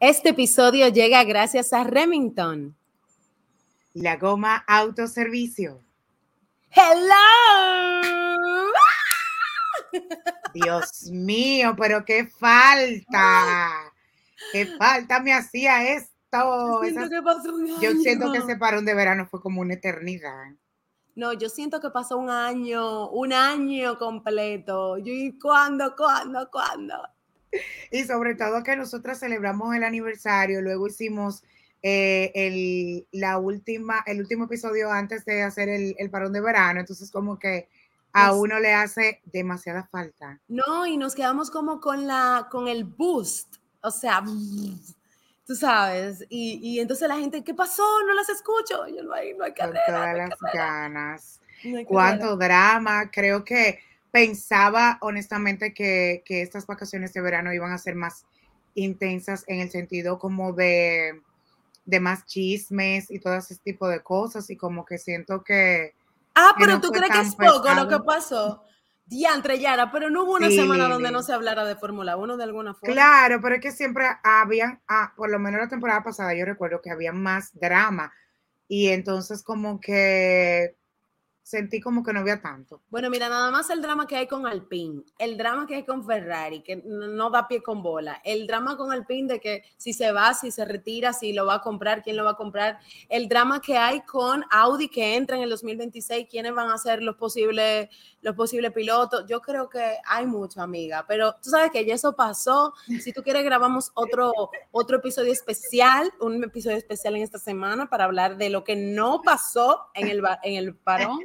[0.00, 2.76] Este episodio llega gracias a Remington.
[3.94, 5.82] La goma autoservicio.
[6.70, 7.10] ¡Hello!
[10.54, 13.92] Dios mío, pero qué falta.
[14.52, 16.14] Qué falta me hacía esto.
[16.30, 18.46] Yo siento, que pasó un Yo siento que año.
[18.46, 20.52] ese parón de verano fue como una eternidad.
[21.16, 24.96] No, yo siento que pasó un año, un año completo.
[24.98, 26.94] Yo, ¿y cuándo, cuándo, cuándo?
[27.90, 31.42] Y sobre todo que nosotras celebramos el aniversario, luego hicimos
[31.82, 36.80] eh, el, la última, el último episodio antes de hacer el, el parón de verano,
[36.80, 37.68] entonces como que
[38.12, 38.36] a Yes.
[38.38, 40.40] uno le hace demasiada falta.
[40.48, 43.56] No, y nos quedamos como con la, con el boost.
[43.82, 44.22] O sea,
[45.46, 46.24] tú sabes.
[46.28, 47.82] Y, y entonces la gente, ¿qué pasó?
[48.06, 48.86] No las escucho.
[48.88, 51.40] Yo no hay, no hay Con todas no hay las carrera, ganas.
[51.64, 51.86] no hay carrera.
[51.86, 53.10] Cuánto drama.
[53.10, 53.78] Creo que
[54.10, 58.24] pensaba honestamente que, que estas vacaciones de verano iban a ser más
[58.74, 61.20] intensas en el sentido como de,
[61.84, 64.50] de más chismes y todo ese tipo de cosas.
[64.50, 65.94] Y como que siento que
[66.34, 68.62] Ah, que pero no tú crees que es poco lo que pasó.
[69.06, 72.36] Diantre, Yara, pero no hubo una Sí, semana donde no se hablara de Fórmula 1
[72.36, 72.94] de alguna forma.
[72.94, 76.80] Claro, pero es que siempre habían, ah, por lo menos la temporada pasada, yo recuerdo
[76.82, 78.12] que había más drama
[78.68, 80.76] y entonces como que
[81.48, 82.82] sentí como que no había tanto.
[82.90, 86.04] Bueno, mira, nada más el drama que hay con Alpine, el drama que hay con
[86.04, 90.12] Ferrari, que no da pie con bola, el drama con Alpine de que si se
[90.12, 93.30] va, si se retira, si lo va a comprar, quién lo va a comprar, el
[93.30, 97.16] drama que hay con Audi que entra en el 2026, quiénes van a ser los
[97.16, 97.88] posibles,
[98.20, 99.24] los posibles pilotos.
[99.26, 102.74] Yo creo que hay mucho, amiga, pero tú sabes que ya eso pasó.
[103.00, 108.04] Si tú quieres, grabamos otro, otro episodio especial, un episodio especial en esta semana para
[108.04, 111.20] hablar de lo que no pasó en el, en el parón.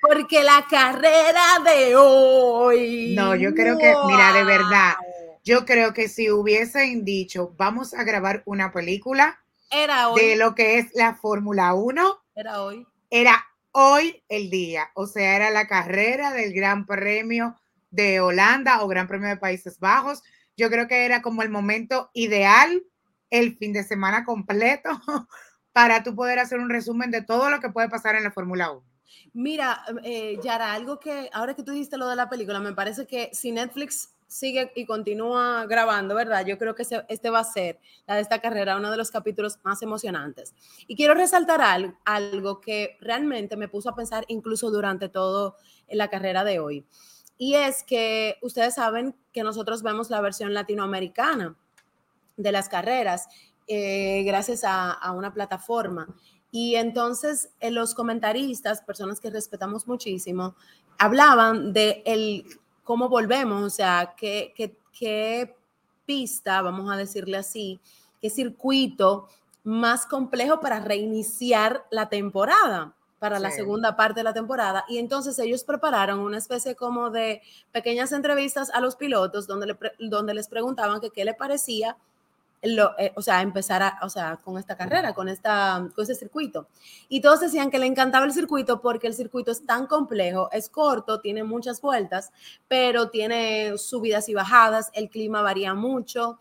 [0.00, 3.14] Porque la carrera de hoy.
[3.16, 4.94] No, yo creo que, mira, de verdad,
[5.44, 10.20] yo creo que si hubiesen dicho, vamos a grabar una película Era hoy.
[10.20, 12.86] de lo que es la Fórmula 1, Era hoy.
[13.10, 17.56] era hoy el día, o sea, era la carrera del Gran Premio
[17.90, 20.22] de Holanda o Gran Premio de Países Bajos.
[20.56, 22.82] Yo creo que era como el momento ideal,
[23.30, 24.90] el fin de semana completo,
[25.72, 28.70] para tú poder hacer un resumen de todo lo que puede pasar en la Fórmula
[28.70, 28.91] 1.
[29.32, 33.06] Mira, eh, Yara, algo que ahora que tú dijiste lo de la película, me parece
[33.06, 36.46] que si Netflix sigue y continúa grabando, ¿verdad?
[36.46, 39.58] Yo creo que este va a ser, la de esta carrera, uno de los capítulos
[39.62, 40.54] más emocionantes.
[40.86, 45.56] Y quiero resaltar al- algo que realmente me puso a pensar incluso durante todo
[45.88, 46.86] la carrera de hoy.
[47.36, 51.54] Y es que ustedes saben que nosotros vemos la versión latinoamericana
[52.36, 53.28] de las carreras
[53.68, 56.08] eh, gracias a una plataforma.
[56.52, 60.54] Y entonces eh, los comentaristas, personas que respetamos muchísimo,
[60.98, 62.44] hablaban de el,
[62.84, 65.56] cómo volvemos, o sea, qué, qué, qué
[66.04, 67.80] pista, vamos a decirle así,
[68.20, 69.28] qué circuito
[69.64, 74.84] más complejo para reiniciar la temporada, para la segunda parte de la temporada.
[74.88, 79.76] Y entonces ellos prepararon una especie como de pequeñas entrevistas a los pilotos donde, le
[80.00, 81.96] donde les preguntaban que qué le parecía
[82.62, 86.14] lo, eh, o sea, empezar a, o sea, con esta carrera, con, esta, con este
[86.14, 86.68] circuito.
[87.08, 90.68] Y todos decían que le encantaba el circuito porque el circuito es tan complejo, es
[90.68, 92.32] corto, tiene muchas vueltas,
[92.68, 96.38] pero tiene subidas y bajadas, el clima varía mucho.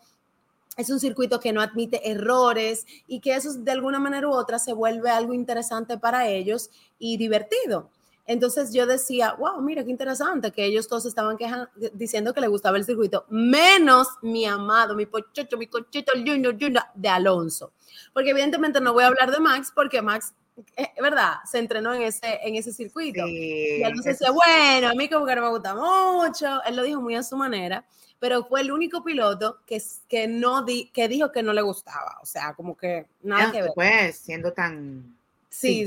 [0.78, 4.58] Es un circuito que no admite errores y que eso de alguna manera u otra
[4.58, 7.90] se vuelve algo interesante para ellos y divertido.
[8.26, 12.48] Entonces yo decía, wow, mira qué interesante que ellos todos estaban quejan, diciendo que le
[12.48, 17.74] gustaba el circuito, menos mi amado, mi pochocho, mi cochito, el junior, junior de Alonso.
[18.14, 20.34] Porque evidentemente no voy a hablar de Max porque Max,
[20.78, 21.36] eh, ¿verdad?
[21.50, 23.26] Se entrenó en ese, en ese circuito.
[23.26, 26.64] Sí, Y Alonso decía, bueno, a mí como que no me gusta mucho.
[26.64, 27.86] Él lo dijo muy a su manera,
[28.20, 32.20] pero fue el único piloto que, que, no di, que dijo que no le gustaba.
[32.22, 33.72] O sea, como que nada Ah, que ver.
[33.74, 35.18] Pues, siendo tan
[35.54, 35.86] Sí,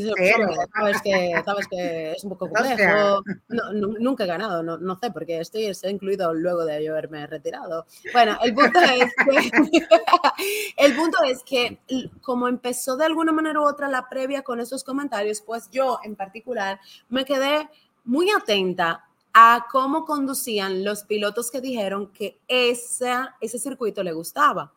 [0.75, 3.23] sabes que, sabes que es un poco complejo.
[3.49, 6.93] No, nu- nunca he ganado, no, no sé, porque estoy, estoy incluido luego de yo
[6.93, 7.87] haberme retirado.
[8.13, 9.51] Bueno, el punto es que,
[10.77, 11.81] el punto es que
[12.21, 16.15] como empezó de alguna manera u otra la previa con esos comentarios, pues yo en
[16.17, 16.79] particular
[17.09, 17.69] me quedé
[18.05, 24.73] muy atenta a cómo conducían los pilotos que dijeron que esa, ese circuito le gustaba.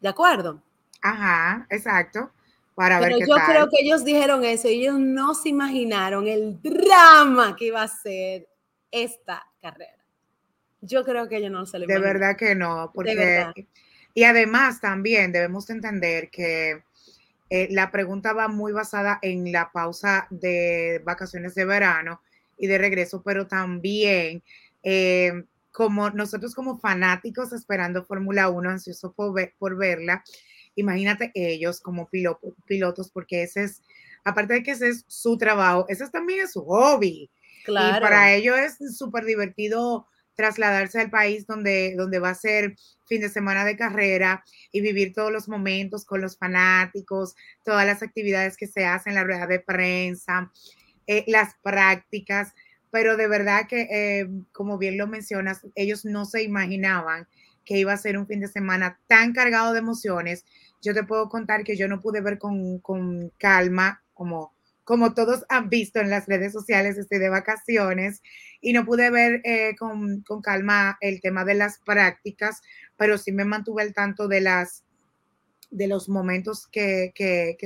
[0.00, 0.60] ¿De acuerdo?
[1.00, 2.30] Ajá, exacto.
[2.74, 3.46] Para Pero ver qué yo tal.
[3.46, 7.88] creo que ellos dijeron eso y ellos no se imaginaron el drama que iba a
[7.88, 8.48] ser
[8.90, 10.02] esta carrera.
[10.80, 12.20] Yo creo que ellos no se lo De imaginaron.
[12.20, 13.52] verdad que no, porque
[14.14, 16.82] y además también debemos entender que
[17.50, 22.20] eh, la pregunta va muy basada en la pausa de vacaciones de verano
[22.58, 24.42] y de regreso, pero también
[24.82, 30.22] eh, como nosotros como fanáticos esperando Fórmula 1, ansiosos por, por verla,
[30.74, 33.82] imagínate ellos como pilotos, porque ese es,
[34.24, 37.30] aparte de que ese es su trabajo, ese también es su hobby.
[37.64, 37.98] Claro.
[37.98, 42.74] Y para ellos es súper divertido trasladarse al país donde, donde va a ser
[43.06, 44.42] fin de semana de carrera
[44.72, 47.34] y vivir todos los momentos con los fanáticos,
[47.64, 50.50] todas las actividades que se hacen, la rueda de prensa,
[51.06, 52.54] eh, las prácticas,
[52.90, 57.26] pero de verdad que, eh, como bien lo mencionas, ellos no se imaginaban
[57.64, 60.44] que iba a ser un fin de semana tan cargado de emociones.
[60.80, 64.52] Yo te puedo contar que yo no pude ver con, con calma, como,
[64.84, 68.22] como todos han visto en las redes sociales, estoy de vacaciones
[68.60, 72.62] y no pude ver eh, con, con, calma el tema de las prácticas,
[72.96, 74.84] pero sí me mantuve al tanto de las
[75.70, 77.56] de los momentos que, que,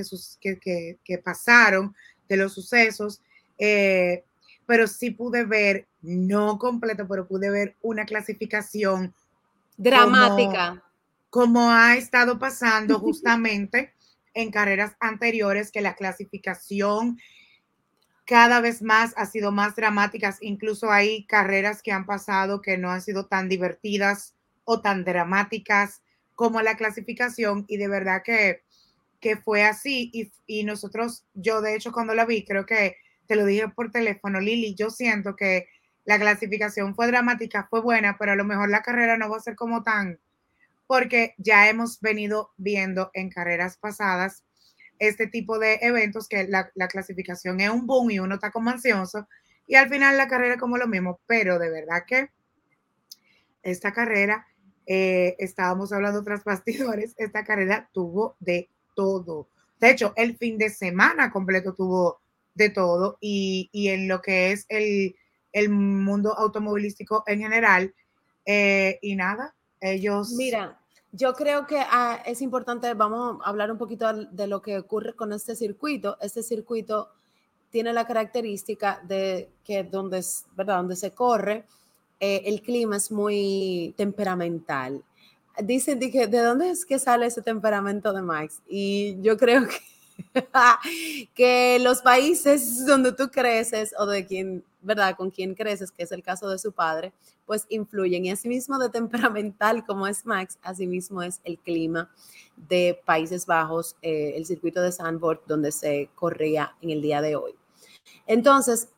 [0.41, 1.95] que, que pasaron,
[2.29, 3.21] de los sucesos.
[3.59, 4.23] Eh,
[4.67, 9.15] pero sí pude ver, no completo, pero pude ver una clasificación
[9.77, 10.83] dramática.
[11.31, 13.95] Como, ha estado pasando justamente
[14.35, 17.19] en carreras anteriores, que la clasificación
[18.27, 20.37] cada vez más ha sido más dramática.
[20.41, 24.35] Incluso hay carreras que han pasado que no han sido tan divertidas
[24.65, 26.03] o tan dramáticas
[26.35, 27.65] como la clasificación.
[27.69, 28.63] Y de verdad que,
[29.21, 30.11] que fue así.
[30.13, 32.97] Y, y nosotros, yo de hecho cuando la vi, creo que
[33.27, 35.69] te lo dije por teléfono, Lili, yo siento que
[36.07, 39.41] la clasificación fue dramática, fue buena, pero a lo mejor la carrera no va a
[39.41, 40.19] ser como tan,
[40.87, 44.45] porque ya hemos venido viendo en carreras pasadas
[44.99, 49.29] este tipo de eventos que la, clasificación es un boom y uno está como ansioso
[49.67, 52.31] y al final la carrera como lo mismo, pero de verdad que
[53.63, 54.47] esta carrera,
[54.87, 59.49] eh, estábamos hablando tras bastidores, esta carrera tuvo de todo.
[59.81, 62.21] De hecho, el fin de semana completo tuvo
[62.55, 65.17] de todo y, en lo que es el,
[65.69, 67.95] mundo automovilístico en general.
[68.45, 70.33] Eh, y nada, ellos...
[70.33, 70.79] Mira,
[71.13, 75.15] yo creo que ah, es importante, vamos a hablar un poquito de lo que ocurre
[75.15, 76.19] con este circuito.
[76.21, 77.11] Este circuito
[77.71, 80.23] tiene la característica de que donde,
[80.55, 80.77] ¿verdad?
[80.79, 81.65] donde se corre,
[82.21, 85.03] eh, el clima es muy temperamental.
[85.63, 88.61] Dicen que de dónde es que sale ese temperamento de Max.
[88.69, 89.77] Y yo creo que
[91.35, 95.17] que los países donde tú creces o de quien, ¿verdad?
[95.17, 97.13] Con quien creces, que es el caso de su padre,
[97.45, 98.25] pues influyen.
[98.25, 102.11] Y asimismo de temperamental como es Max, asimismo es el clima
[102.57, 107.37] de Países Bajos, eh, el circuito de Sandburg, donde se corría en el día de
[107.37, 107.55] hoy.
[108.27, 108.89] Entonces,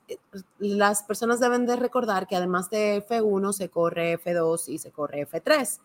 [0.58, 5.28] las personas deben de recordar que además de F1 se corre F2 y se corre
[5.28, 5.80] F3.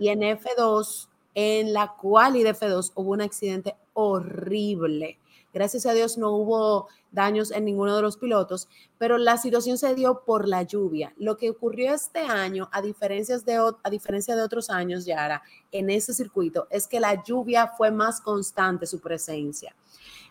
[0.00, 5.18] Y en F2 en la cual y de F2 hubo un accidente horrible.
[5.52, 8.68] Gracias a Dios no hubo daños en ninguno de los pilotos,
[8.98, 11.12] pero la situación se dio por la lluvia.
[11.16, 15.42] Lo que ocurrió este año, a, diferencias de, a diferencia de otros años, Yara,
[15.72, 19.74] en ese circuito, es que la lluvia fue más constante su presencia.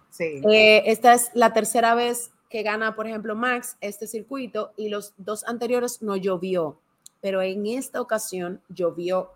[0.09, 0.41] Sí.
[0.49, 5.13] Eh, esta es la tercera vez que gana, por ejemplo, Max este circuito y los
[5.17, 6.79] dos anteriores no llovió,
[7.21, 9.31] pero en esta ocasión llovió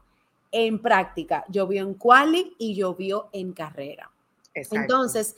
[0.54, 4.10] en práctica, llovió en quali y llovió en carrera.
[4.54, 5.36] Entonces,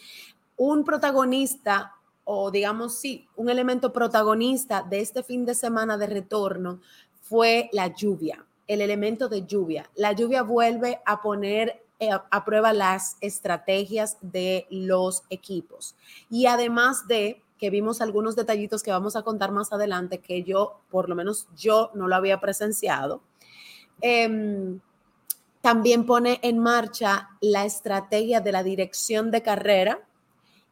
[0.57, 1.95] un protagonista
[2.25, 6.81] o digamos sí, un elemento protagonista de este fin de semana de retorno
[7.21, 9.89] fue la lluvia, el elemento de lluvia.
[9.95, 15.95] La lluvia vuelve a poner eh, a prueba las estrategias de los equipos.
[16.29, 20.81] Y además de que vimos algunos detallitos que vamos a contar más adelante, que yo,
[20.89, 23.21] por lo menos yo no lo había presenciado.
[24.01, 24.77] Eh,
[25.65, 29.99] también pone en marcha la estrategia de la dirección de carrera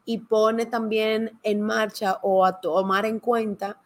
[0.04, 3.80] y pone también en marcha o a tomar en cuenta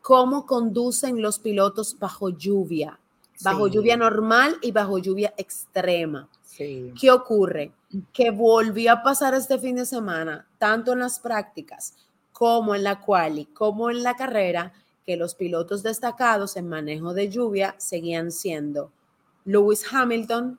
[0.00, 3.00] cómo conducen los pilotos bajo lluvia,
[3.42, 6.28] bajo lluvia normal y bajo lluvia extrema.
[6.56, 7.72] ¿Qué ocurre?
[8.12, 11.94] Que volvió a pasar este fin de semana, tanto en las prácticas
[12.30, 14.72] como en la quali, como en la carrera,
[15.04, 18.92] que los pilotos destacados en manejo de lluvia seguían siendo
[19.44, 20.58] Lewis Hamilton,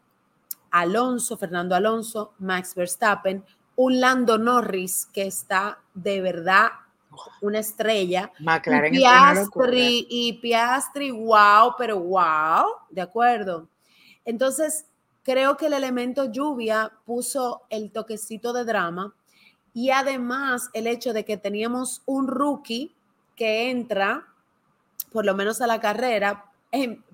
[0.72, 3.44] Alonso, Fernando Alonso, Max Verstappen,
[3.76, 6.70] un Lando Norris que está de verdad
[7.42, 8.32] una estrella.
[8.40, 13.68] McLaren y Piastri, y Piastri, wow, pero wow, de acuerdo.
[14.26, 14.86] Entonces,
[15.24, 19.14] creo que el elemento lluvia puso el toquecito de drama
[19.74, 22.96] y además el hecho de que teníamos un rookie
[23.36, 24.26] que entra,
[25.12, 26.46] por lo menos a la carrera,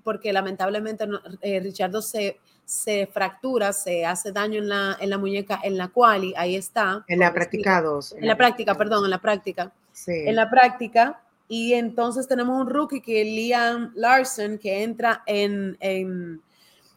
[0.02, 1.06] porque lamentablemente
[1.40, 5.88] eh, Richardo se, se fractura, se hace daño en la, en la muñeca, en la
[5.88, 7.04] cual, ahí está.
[7.08, 8.16] En la práctica 2.
[8.18, 9.72] En, la práctica, perdón, en la práctica.
[9.92, 10.12] Sí.
[10.12, 15.76] En la práctica, Y entonces tenemos un rookie que Liam Larson, que entra en,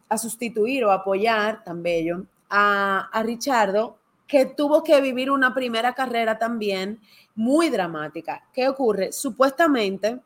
[0.08, 5.94] a sustituir o apoyar, tan bello, a, a Richardo, que tuvo que vivir una primera
[5.94, 7.00] carrera también
[7.36, 8.44] muy dramática.
[8.54, 9.12] ¿Qué ocurre?
[9.12, 10.20] Supuestamente,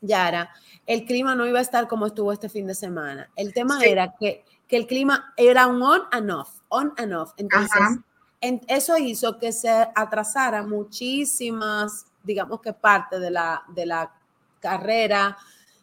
[0.00, 0.50] Yara,
[0.86, 3.30] el clima no iba a estar como estuvo este fin de semana.
[3.36, 7.32] El tema era que, el clima era un on and off, on and off.
[7.36, 7.80] Entonces,
[8.40, 14.12] eso hizo que se atrasara muchísimas, digamos que parte de la, de la
[14.60, 15.36] carrera,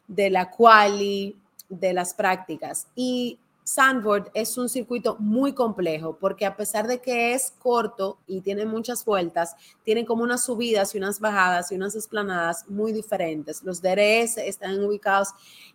[0.08, 1.36] de la quali,
[1.68, 2.88] de las prácticas.
[2.96, 8.42] Y Sandboard es un circuito muy complejo porque a pesar de que es corto y
[8.42, 13.64] tiene muchas vueltas, tiene como unas subidas y unas bajadas y unas esplanadas muy diferentes.
[13.64, 15.30] Los DRS están ubicados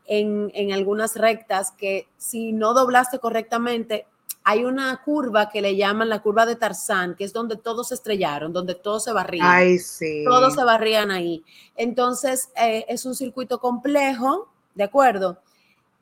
[0.07, 4.07] en, en algunas rectas que si no doblaste correctamente,
[4.45, 7.95] hay una curva que le llaman la curva de Tarzán, que es donde todos se
[7.95, 9.47] estrellaron, donde todos se barrían.
[9.47, 10.25] Ay, sí.
[10.25, 11.45] Todos se barrían ahí.
[11.77, 15.39] Entonces, eh, es un circuito complejo, ¿de acuerdo?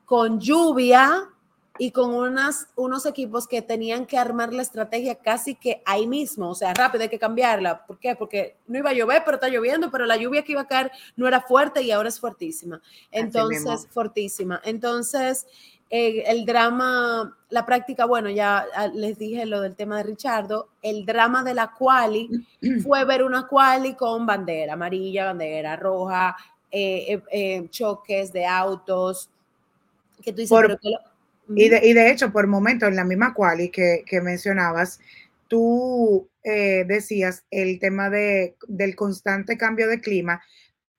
[0.05, 1.29] Con lluvia,
[1.79, 6.49] y con unas, unos equipos que tenían que armar la estrategia casi que ahí mismo,
[6.49, 7.85] o sea, rápido, hay que cambiarla.
[7.85, 8.17] ¿Por qué?
[8.17, 10.91] Porque no iba a llover, pero está lloviendo, pero la lluvia que iba a caer
[11.15, 12.81] no era fuerte y ahora es fuertísima.
[13.11, 14.61] Entonces, fortísima.
[14.65, 15.47] Entonces,
[15.89, 20.67] eh, el drama, la práctica, bueno, ya ah, les dije lo del tema de Richardo,
[20.81, 22.29] el drama de la quali
[22.83, 26.35] fue ver una quali con bandera amarilla, bandera roja,
[26.69, 29.29] eh, eh, choques de autos,
[30.21, 31.08] que tú dices, pero que lo,
[31.55, 34.99] y de, hecho, por momento, en la misma quali que, que mencionabas,
[35.47, 40.41] tú eh, decías el tema de, del constante cambio de clima,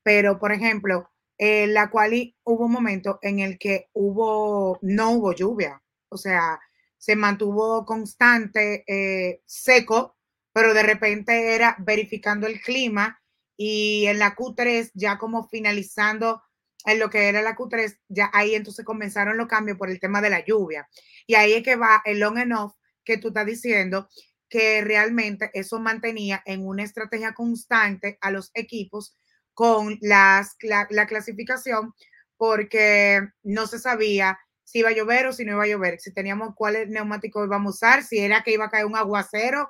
[0.02, 5.32] pero por ejemplo, en la quali hubo un momento en el que hubo, no hubo
[5.32, 6.60] lluvia, o sea,
[6.98, 10.16] se mantuvo constante, eh, seco,
[10.52, 13.22] pero de repente era verificando el clima
[13.56, 16.42] y en la Q3 ya como finalizando
[16.84, 20.20] en lo que era la Q3, ya ahí entonces comenzaron los cambios por el tema
[20.20, 20.88] de la lluvia.
[21.26, 24.08] Y ahí es que va el long and off que tú estás diciendo,
[24.48, 29.16] que realmente eso mantenía en una estrategia constante a los equipos
[29.54, 31.94] con las, la, clasificación,
[32.36, 36.12] porque no se sabía si iba a llover o si no iba a llover, si
[36.12, 39.68] teníamos cuál neumático íbamos a usar, si era que iba a caer un aguacero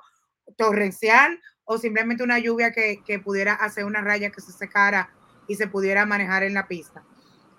[0.57, 5.13] torrencial o simplemente una lluvia que, que pudiera hacer una raya que se secara
[5.51, 7.03] y se pudiera manejar en la pista.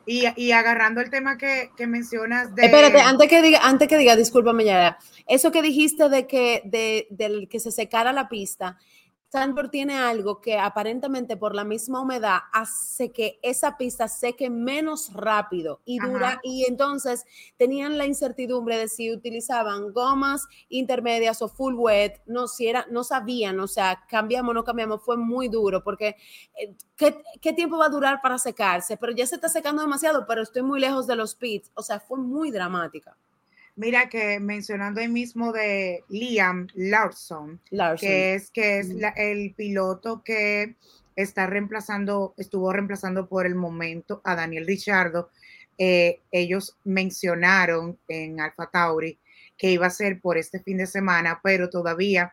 [0.06, 2.48] Y, y agarrando el tema que, que, mencionas.
[2.56, 7.06] Espérate, antes que diga, antes que diga, discúlpame ya, eso que dijiste de que, de,
[7.10, 8.78] del que se secara la pista,
[9.32, 15.10] Stanford tiene algo que aparentemente por la misma humedad hace que esa pista seque menos
[15.14, 17.24] rápido y dura y entonces
[17.56, 23.04] tenían la incertidumbre de si utilizaban gomas intermedias o full wet, no si era, no
[23.04, 26.16] sabían, o sea, cambiamos o no cambiamos, fue muy duro porque
[26.54, 28.98] eh, ¿qué, ¿qué, tiempo va a durar para secarse?
[28.98, 32.00] Pero ya se está secando demasiado, pero estoy muy lejos de los pits, o sea,
[32.00, 33.16] fue muy dramática.
[33.74, 37.60] Mira que mencionando ahí mismo de Liam Larson,
[37.98, 40.76] que es, que es el piloto que
[41.16, 45.30] está reemplazando, estuvo reemplazando por el momento a Daniel Richardo.
[45.78, 49.18] Eh, ellos mencionaron en Alfa Tauri
[49.56, 52.32] que iba a ser por este fin de semana, pero todavía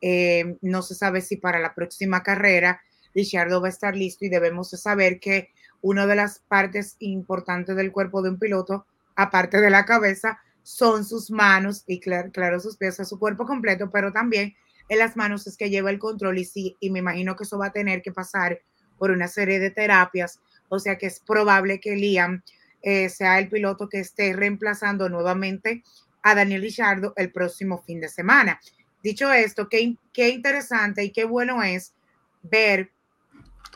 [0.00, 2.80] eh, no se sabe si para la próxima carrera
[3.14, 5.50] Richardo va a estar listo y debemos saber que
[5.82, 11.04] una de las partes importantes del cuerpo de un piloto, aparte de la cabeza, son
[11.04, 14.54] sus manos y claro, claro sus pies, su cuerpo completo, pero también
[14.88, 17.58] en las manos es que lleva el control y sí, y me imagino que eso
[17.58, 18.60] va a tener que pasar
[18.96, 22.42] por una serie de terapias, o sea que es probable que Liam
[22.82, 25.82] eh, sea el piloto que esté reemplazando nuevamente
[26.22, 28.60] a Daniel Richardo el próximo fin de semana.
[29.02, 31.94] Dicho esto, qué, qué interesante y qué bueno es
[32.42, 32.92] ver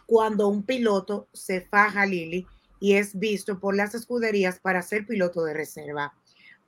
[0.06, 2.46] cuando un piloto se faja, Lili,
[2.78, 6.14] y es visto por las escuderías para ser piloto de reserva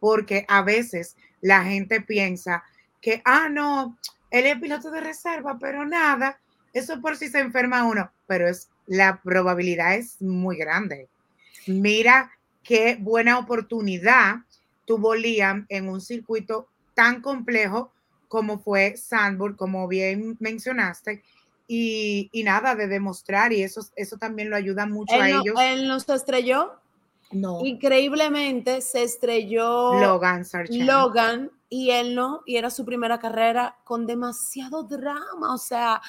[0.01, 2.65] porque a veces la gente piensa
[3.01, 3.97] que, ah, no,
[4.31, 6.39] él es piloto de reserva, pero nada,
[6.73, 11.09] eso por si se enferma uno, pero es, la probabilidad es muy grande.
[11.67, 12.31] Mira
[12.63, 14.37] qué buena oportunidad
[14.85, 17.93] tuvo Liam en un circuito tan complejo
[18.29, 21.23] como fue Sandburg, como bien mencionaste,
[21.69, 25.55] y, nada de demostrar, y eso, eso también lo ayuda mucho a ellos.
[25.61, 26.75] Él no se estrelló,
[27.31, 27.65] no.
[27.65, 34.85] Increíblemente se estrelló Logan, Logan y él no, y era su primera carrera con demasiado
[34.85, 36.01] drama, o sea,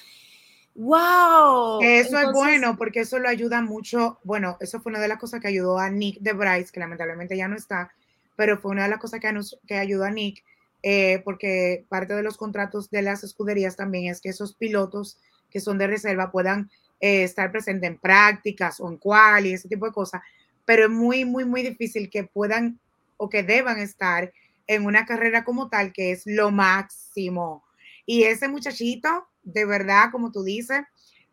[0.75, 1.81] wow.
[1.81, 5.41] Eso es bueno porque eso lo ayuda mucho, bueno, eso fue una de las cosas
[5.41, 7.91] que ayudó a Nick de Bryce, que lamentablemente ya no está,
[8.35, 9.33] pero fue una de las cosas que,
[9.67, 10.43] que ayudó a Nick,
[10.83, 15.17] eh, porque parte de los contratos de las escuderías también es que esos pilotos
[15.49, 16.69] que son de reserva puedan
[16.99, 20.21] eh, estar presente en prácticas o en cual y ese tipo de cosas,
[20.67, 22.77] pero es muy, muy, muy difícil que puedan
[23.15, 24.33] o que deban estar
[24.67, 27.63] en una carrera como tal, que es lo máximo.
[28.05, 30.81] Y ese muchachito, de verdad, como tú dices,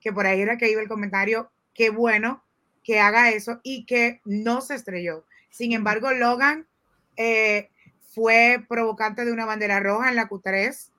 [0.01, 2.45] que por ahí era que iba el comentario, qué bueno
[2.85, 5.25] que haga eso y que no se estrelló.
[5.51, 6.69] Sin embargo, Logan
[7.17, 7.71] eh,
[8.15, 10.91] fue provocante de una bandera roja en la Q3.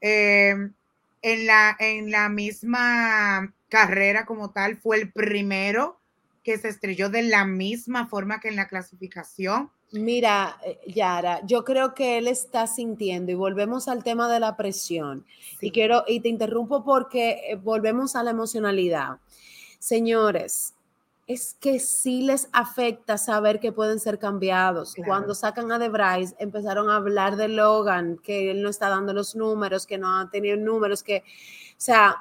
[0.00, 0.54] Eh,
[1.22, 5.99] en, la, en la misma carrera como tal, fue el primero
[6.42, 9.70] que se estrelló de la misma forma que en la clasificación.
[9.92, 14.56] Mira, eh, Yara, yo creo que él está sintiendo y volvemos al tema de la
[14.56, 15.26] presión.
[15.60, 19.18] Y quiero y te interrumpo porque volvemos a la emocionalidad.
[19.78, 20.74] Señores,
[21.26, 24.96] es que sí les afecta saber que pueden ser cambiados.
[25.06, 29.12] Cuando sacan a De Bryce, empezaron a hablar de Logan, que él no está dando
[29.12, 32.16] los números, que no ha tenido números, que, o sea,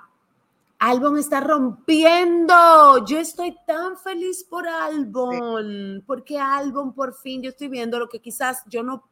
[0.79, 3.05] Albon está rompiendo.
[3.05, 8.21] Yo estoy tan feliz por Albon, porque Albon por fin yo estoy viendo lo que
[8.21, 9.09] quizás yo no,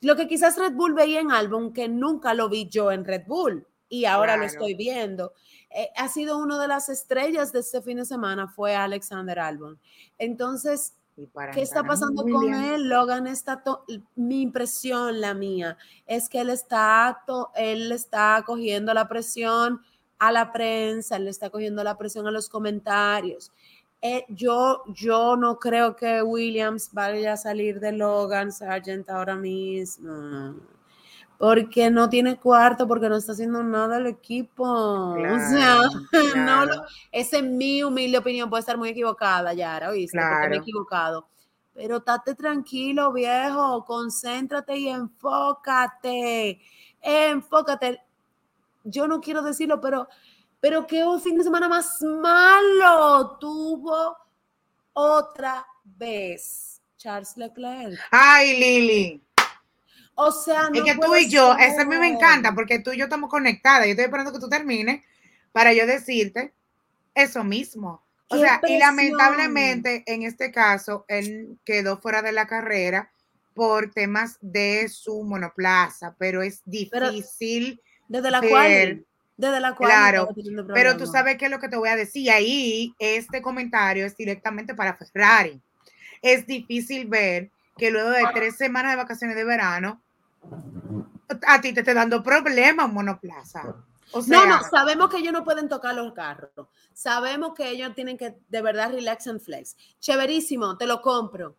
[0.00, 3.26] lo que quizás Red Bull veía en Albon, que nunca lo vi yo en Red
[3.26, 5.32] Bull y ahora lo estoy viendo.
[5.70, 9.78] Eh, ha sido una de las estrellas de este fin de semana, fue Alexander Albon.
[10.18, 10.94] Entonces,
[11.52, 12.88] ¿qué está pasando con él?
[12.88, 13.62] Logan está,
[14.14, 17.24] mi impresión, la mía, es que él está,
[17.56, 19.80] él está cogiendo la presión
[20.18, 23.52] a la prensa, él está cogiendo la presión a los comentarios.
[24.00, 30.54] Eh, yo, yo no creo que Williams vaya a salir de Logan Sargent ahora mismo
[31.38, 34.64] porque no tiene cuarto, porque no está haciendo nada el equipo.
[34.64, 35.78] o sea,
[36.36, 36.64] no
[37.12, 40.18] esa es mi humilde opinión, puede estar muy equivocada, Yara, ¿oíste?
[40.18, 41.28] Porque me he equivocado.
[41.72, 46.60] Pero estate tranquilo, viejo, concéntrate y enfócate.
[47.00, 48.00] Enfócate.
[48.90, 50.08] Yo no quiero decirlo, pero,
[50.60, 54.16] pero qué un fin de semana más malo tuvo
[54.92, 57.98] otra vez Charles Leclerc.
[58.10, 59.22] Ay, Lili.
[60.14, 62.90] O sea, no es que tú y yo, eso a mí me encanta porque tú
[62.90, 63.84] y yo estamos conectadas.
[63.84, 65.04] Yo estoy esperando que tú termines
[65.52, 66.52] para yo decirte
[67.14, 68.02] eso mismo.
[68.28, 73.12] O sea, y lamentablemente en este caso, él quedó fuera de la carrera
[73.54, 77.80] por temas de su monoplaza, pero es difícil.
[78.08, 79.04] Desde la cual.
[79.36, 79.90] Desde la cual.
[79.90, 80.28] Claro,
[80.74, 82.30] pero tú sabes qué es lo que te voy a decir.
[82.30, 85.60] Ahí, este comentario es directamente para Ferrari.
[86.20, 90.02] Es difícil ver que luego de tres semanas de vacaciones de verano,
[91.46, 93.62] a ti te está dando problemas monoplaza.
[94.26, 96.50] no, no, sabemos que ellos no pueden tocar los carros.
[96.92, 99.76] Sabemos que ellos tienen que de verdad relax and flex.
[100.00, 101.56] Chéverísimo, te lo compro.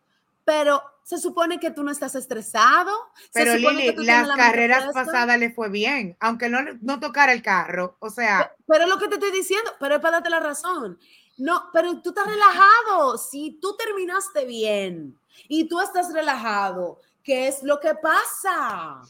[0.50, 2.90] Pero se supone que tú no estás estresado.
[3.32, 7.96] Pero Lili, las carreras pasadas le fue bien, aunque no, no tocara el carro.
[8.00, 8.52] O sea.
[8.66, 10.98] Pero, pero, lo que te estoy diciendo, pero es para darte la razón.
[11.38, 13.16] No, pero tú estás relajado.
[13.16, 19.02] Si tú terminaste bien y tú estás relajado ¿Qué es lo que pasa?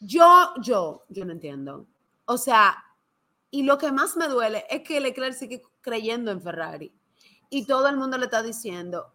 [0.00, 1.86] Yo, yo, yo no entiendo.
[2.24, 2.84] O sea,
[3.50, 6.92] y lo que más me duele es que Leclerc sigue creyendo en Ferrari.
[7.50, 9.12] Y todo el mundo le está diciendo,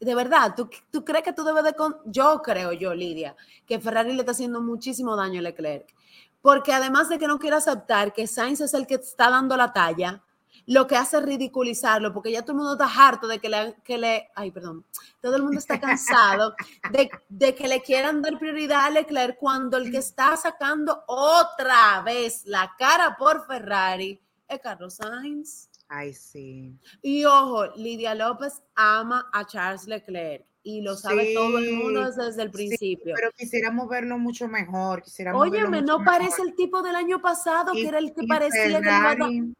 [0.00, 1.74] de verdad, ¿tú, ¿tú, crees que tú debes de...
[1.74, 5.94] Con yo creo, yo, Lidia, que Ferrari le está haciendo muchísimo daño a Leclerc.
[6.40, 9.72] Porque además de que no quiere aceptar que Sainz es el que está dando la
[9.72, 10.22] talla,
[10.66, 13.96] lo que hace ridiculizarlo, porque ya todo el mundo está harto de que le, que
[13.96, 14.84] le ay, perdón,
[15.20, 16.54] todo el mundo está cansado
[16.92, 22.02] de, de, que le quieran dar prioridad a Leclerc cuando el que está sacando otra
[22.02, 25.67] vez la cara por Ferrari es Carlos Sainz.
[25.88, 26.78] Ay, sí.
[27.02, 32.42] Y ojo, Lidia López ama a Charles Leclerc y lo sabe todo el mundo desde
[32.42, 33.14] el principio.
[33.16, 35.02] pero quisiéramos verlo mucho mejor.
[35.34, 39.52] Óyeme, no parece el tipo del año pasado, que era el que parecía que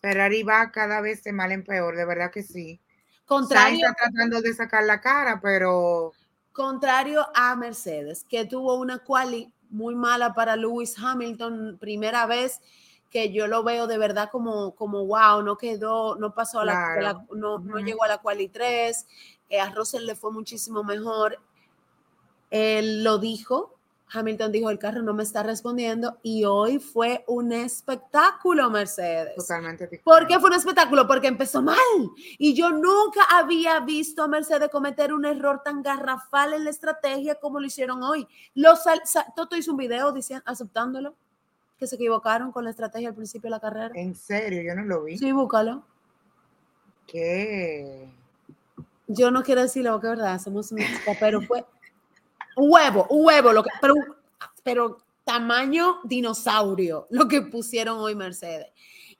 [0.00, 2.80] Ferrari va cada vez de mal en peor, de verdad que sí.
[3.24, 6.12] Contrario, está tratando de sacar la cara, pero...
[6.52, 12.60] Contrario a Mercedes, que tuvo una quali muy mala para Lewis Hamilton, primera vez
[13.10, 17.24] que yo lo veo de verdad como, como wow, no quedó, no pasó a la,
[17.32, 19.06] no, no, llegó a la quali 3,
[19.48, 21.38] eh, a Russell le fue muchísimo mejor.
[22.50, 23.78] Él lo dijo,
[24.10, 29.34] Hamilton dijo, el carro no me está respondiendo y hoy fue un espectáculo, Mercedes.
[29.36, 30.00] Totalmente.
[30.02, 31.06] ¿Por qué fue un espectáculo?
[31.06, 31.76] Porque empezó mal.
[32.38, 37.34] Y yo nunca había visto a Mercedes cometer un error tan garrafal en la estrategia
[37.36, 38.26] como lo hicieron hoy.
[38.54, 38.80] Los,
[39.36, 41.14] Toto hizo un video diciendo, aceptándolo,
[41.78, 43.90] que se equivocaron con la estrategia al principio de la carrera.
[43.94, 44.62] ¿En serio?
[44.62, 45.16] Yo no lo vi.
[45.16, 45.84] Sí, búscalo.
[47.06, 48.08] ¿Qué?
[49.06, 50.80] Yo no quiero decirlo, que verdad, somos un
[51.18, 51.64] pero fue
[52.56, 53.94] un huevo, un huevo, lo que, pero,
[54.62, 58.68] pero tamaño dinosaurio lo que pusieron hoy Mercedes.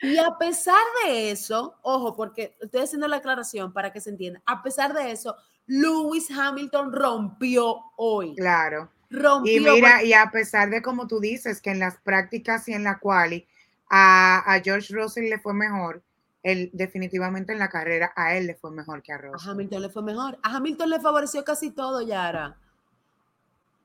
[0.01, 4.43] Y a pesar de eso, ojo, porque estoy haciendo la aclaración para que se entienda,
[4.45, 8.35] a pesar de eso, Lewis Hamilton rompió hoy.
[8.37, 8.91] Claro.
[9.11, 12.73] Rompió y mira, y a pesar de como tú dices, que en las prácticas y
[12.73, 13.47] en la quali
[13.89, 16.03] a, a George Russell le fue mejor,
[16.43, 19.49] él definitivamente en la carrera a él le fue mejor que a Russell.
[19.49, 20.39] A Hamilton le fue mejor.
[20.43, 22.57] A Hamilton le favoreció casi todo, Yara.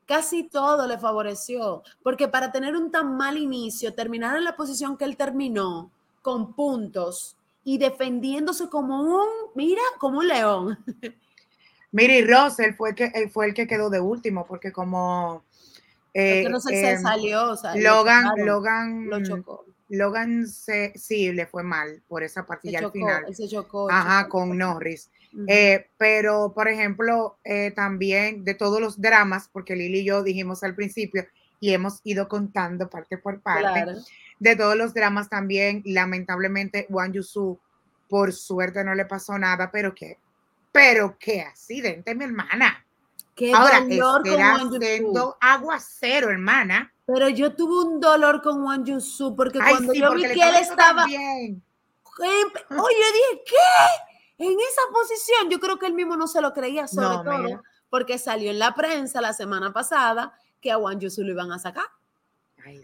[0.06, 4.98] Casi todo le favoreció, porque para tener un tan mal inicio, terminar en la posición
[4.98, 10.78] que él terminó, con puntos y defendiéndose como un, mira, como un león.
[11.94, 15.44] Mira, y Russell fue, que, fue el que quedó de último, porque como...
[16.16, 19.66] Eh, se em, salió, Logan, Logan, lo chocó.
[19.90, 23.36] Logan se, sí le fue mal por esa partida al final.
[23.36, 25.10] se chocó, Ajá, con Norris.
[25.48, 30.64] Eh, pero, por ejemplo, eh, también de todos los dramas, porque Lili y yo dijimos
[30.64, 31.26] al principio
[31.60, 33.86] y hemos ido contando parte por parte,
[34.40, 37.60] de todos los dramas también, lamentablemente, Wang Yusu,
[38.10, 40.18] por suerte no le pasó nada, pero qué,
[40.74, 42.86] pero qué accidente, mi hermana.
[43.34, 46.94] Qué Ahora, espera haciendo aguacero, hermana.
[47.06, 51.06] Pero yo tuve un dolor con Wang Yusu porque cuando yo vi que él estaba.
[51.06, 51.62] Oye,
[52.20, 54.46] yo dije, ¿qué?
[54.46, 58.18] En esa posición, yo creo que él mismo no se lo creía, sobre todo porque
[58.18, 61.86] salió en la prensa la semana pasada que a Wang Yusu lo iban a sacar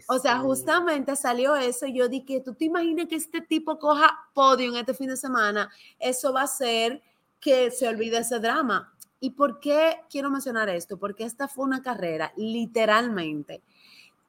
[0.08, 4.28] o sea, justamente salió eso y yo dije, ¿tú te imaginas que este tipo coja
[4.34, 5.70] podio en este fin de semana?
[5.98, 7.02] Eso va a hacer
[7.40, 8.92] que se olvide ese drama.
[9.18, 10.98] ¿Y por qué quiero mencionar esto?
[10.98, 13.62] Porque esta fue una carrera literalmente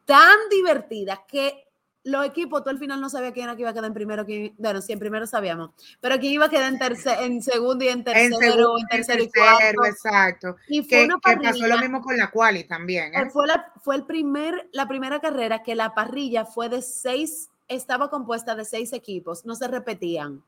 [0.06, 1.66] tan divertida que
[2.04, 4.26] los equipos, tú al final no sabías quién era que iba a quedar en primero,
[4.26, 5.70] quién, bueno, sí, en primero sabíamos,
[6.00, 8.88] pero quién iba a quedar en, tercer, en segundo y en tercero, en, segundo, en
[8.88, 9.86] tercero y cuarto.
[9.86, 10.56] Exacto.
[10.68, 13.14] Y fue que, que pasó lo mismo con la quali también.
[13.14, 13.30] ¿eh?
[13.32, 18.10] Fue, la, fue el primer, la primera carrera que la parrilla fue de seis, estaba
[18.10, 20.44] compuesta de seis equipos, no se repetían.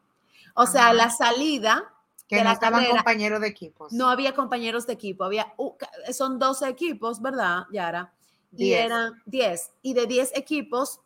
[0.56, 1.94] O sea, la salida
[2.28, 3.92] que no estaban compañeros de equipos.
[3.92, 5.54] No había compañeros de equipo, había,
[6.12, 8.14] son 12 equipos, ¿verdad, Yara?
[8.56, 9.72] Y eran 10.
[9.82, 11.02] Y de 10 equipos,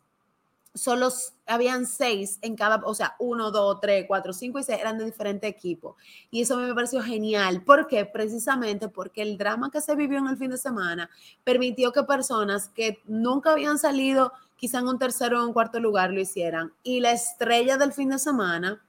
[0.78, 1.08] solo
[1.46, 5.04] habían seis en cada, o sea, uno, dos, tres, cuatro, cinco y seis eran de
[5.04, 5.96] diferente equipo.
[6.30, 7.62] Y eso me pareció genial.
[7.62, 8.04] ¿Por qué?
[8.06, 11.10] Precisamente porque el drama que se vivió en el fin de semana
[11.44, 16.10] permitió que personas que nunca habían salido quizá en un tercero o un cuarto lugar
[16.10, 16.72] lo hicieran.
[16.82, 18.82] Y la estrella del fin de semana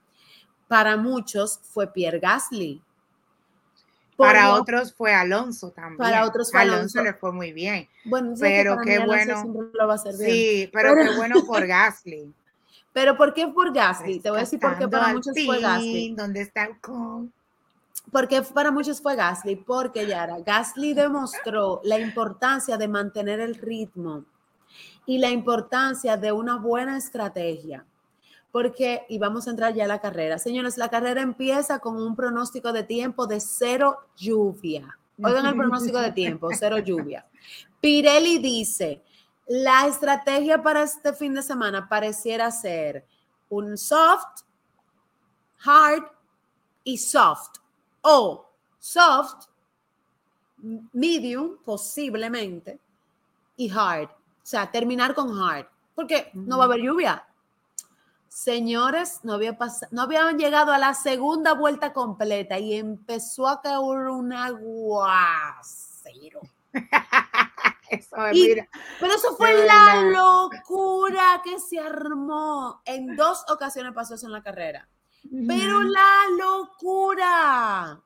[0.70, 2.80] para muchos fue Pierre Gasly
[4.20, 5.96] para otros fue Alonso también.
[5.96, 7.02] Para otros fue Alonso.
[7.02, 7.88] le fue muy bien.
[8.04, 9.42] Bueno, pero qué bueno.
[10.16, 12.32] Sí, pero, qué bueno por Gasly.
[12.92, 14.18] Pero ¿por qué por Gasly?
[14.18, 16.12] Te voy a decir por qué para muchos fue Gasly.
[16.12, 17.32] ¿Dónde está el con?
[18.10, 24.24] Porque para muchos fue Gasly, porque Yara, Gasly demostró la importancia de mantener el ritmo
[25.06, 27.84] y la importancia de una buena estrategia
[28.52, 30.38] porque, y vamos a entrar ya a la carrera.
[30.38, 34.98] Señores, la carrera empieza con un pronóstico de tiempo de cero lluvia.
[35.22, 37.26] Oigan el pronóstico de tiempo, cero lluvia.
[37.80, 39.02] Pirelli dice,
[39.46, 43.04] la estrategia para este fin de semana pareciera ser
[43.48, 44.42] un soft,
[45.64, 46.04] hard
[46.84, 47.58] y soft.
[48.02, 49.46] O soft,
[50.92, 52.80] medium, posiblemente,
[53.56, 54.08] y hard.
[54.10, 55.66] O sea, terminar con hard.
[55.94, 57.26] Porque no va a haber lluvia.
[58.30, 59.58] Señores, no, había
[59.90, 66.40] no habían llegado a la segunda vuelta completa y empezó a caer un aguacero.
[67.90, 68.16] eso
[69.00, 72.80] pero eso fue la locura que se armó.
[72.84, 74.88] En dos ocasiones pasó eso en la carrera.
[75.48, 78.00] Pero la locura.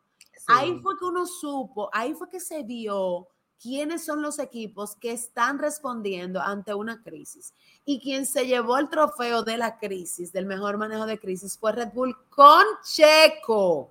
[0.47, 3.29] Ahí fue que uno supo, ahí fue que se vio
[3.65, 7.55] quiénes son los equipos que están respondiendo ante una crisis.
[7.87, 11.73] Y quien se llevó el trofeo de la crisis, del mejor manejo de crisis, fue
[11.73, 13.91] Red Bull con Checo.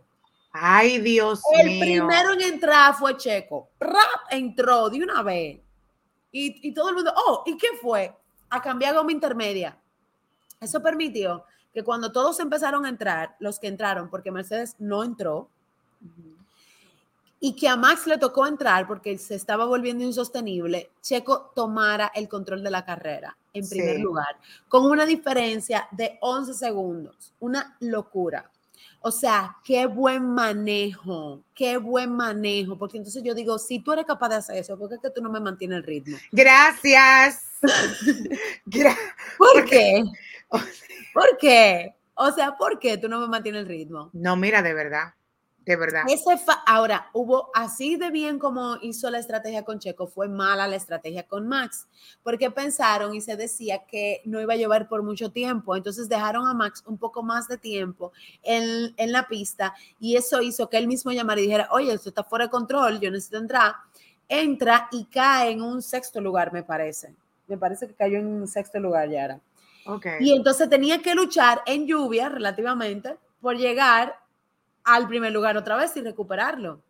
[0.52, 1.74] Ay, Dios el mío.
[1.74, 3.70] El primero en entrar fue Checo.
[3.80, 5.60] Rap entró de una vez.
[6.32, 8.16] Y, y todo el mundo, oh, ¿y qué fue?
[8.52, 9.76] A cambiar goma intermedia.
[10.62, 15.50] Eso permitió que cuando todos empezaron a entrar, los que entraron, porque Mercedes no entró,
[17.46, 22.30] y que a Max le tocó entrar porque se estaba volviendo insostenible, Checo tomara el
[22.30, 24.38] control de la carrera en primer lugar,
[24.70, 28.50] con una diferencia de 11 segundos, una locura.
[29.02, 34.06] O sea, qué buen manejo, qué buen manejo, porque entonces yo digo, si tú eres
[34.06, 36.18] capaz de hacer eso, ¿por qué es que tú no me mantienes el ritmo?
[36.32, 37.44] Gracias.
[39.38, 40.02] ¿Por qué?
[41.14, 41.94] ¿Por qué?
[42.14, 44.12] O sea, ¿por qué tú no me mantienes el ritmo?
[44.14, 45.14] No, mira, de verdad
[45.66, 46.04] de verdad.
[46.10, 50.76] Ese ahora, hubo así de bien como hizo la estrategia con Checo, fue mala la
[50.76, 51.88] estrategia con Max,
[52.22, 56.48] porque pensaron y se decía que no iba a llover por mucho tiempo, entonces dejaron
[56.48, 60.78] a Max un poco más de tiempo en, en la pista y eso hizo que
[60.78, 63.76] él mismo llamara y dijera, oye, esto está fuera de control, yo necesito entrar.
[64.28, 67.14] Entra y cae en un sexto lugar, me parece.
[67.48, 69.40] Me parece que cayó en un sexto lugar, Yara.
[69.86, 70.18] Okay.
[70.22, 74.23] Y entonces tenía que luchar en lluvia relativamente por llegar
[74.84, 76.82] al primer lugar otra vez y recuperarlo.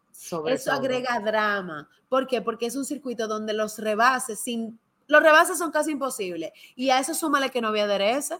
[0.47, 1.89] Eso agrega drama.
[2.07, 2.41] ¿Por qué?
[2.41, 6.51] Porque es un circuito donde los rebases, sin, los rebases son casi imposibles.
[6.75, 8.35] Y a eso súmale que no había DRS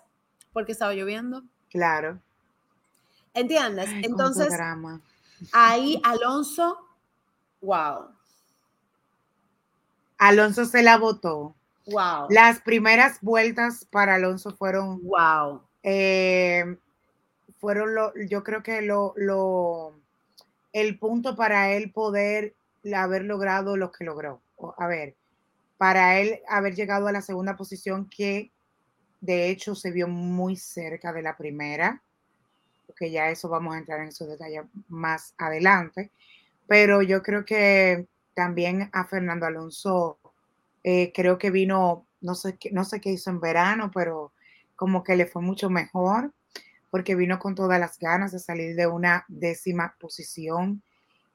[0.53, 1.43] porque estaba lloviendo.
[1.69, 2.19] Claro.
[3.33, 3.89] ¿Entiendes?
[4.03, 4.53] Entonces,
[5.51, 6.77] ahí Alonso,
[7.61, 8.09] wow.
[10.19, 11.55] Alonso se la votó.
[11.87, 12.27] Wow.
[12.29, 15.01] Las primeras vueltas para Alonso fueron.
[15.03, 15.63] Wow.
[15.81, 16.77] Eh,
[17.63, 19.93] fueron lo, yo creo que lo, lo,
[20.73, 22.55] el punto para él poder
[22.93, 24.41] haber logrado lo que logró.
[24.77, 25.15] A ver,
[25.77, 28.51] para él haber llegado a la segunda posición que
[29.21, 32.01] de hecho se vio muy cerca de la primera,
[32.85, 36.11] porque ya eso vamos a entrar en esos detalles más adelante,
[36.67, 40.17] pero yo creo que también a Fernando Alonso
[40.83, 44.33] eh, creo que vino, no sé, no sé qué hizo en verano, pero
[44.75, 46.33] como que le fue mucho mejor
[46.93, 50.83] porque vino con todas las ganas de salir de una décima posición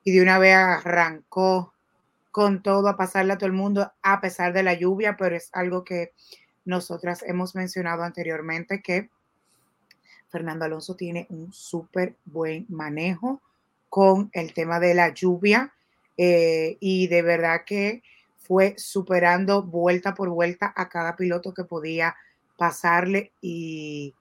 [0.04, 1.74] y de una vez arrancó
[2.30, 5.50] con todo a pasarle a todo el mundo a pesar de la lluvia, pero es
[5.52, 6.12] algo que
[6.64, 9.10] nosotras hemos mencionado anteriormente que
[10.28, 13.42] Fernando Alonso tiene un súper buen manejo
[13.88, 15.74] con el tema de la lluvia
[16.16, 18.04] eh, y de verdad que
[18.36, 22.14] fue superando vuelta por vuelta a cada piloto que podía
[22.56, 24.14] pasarle y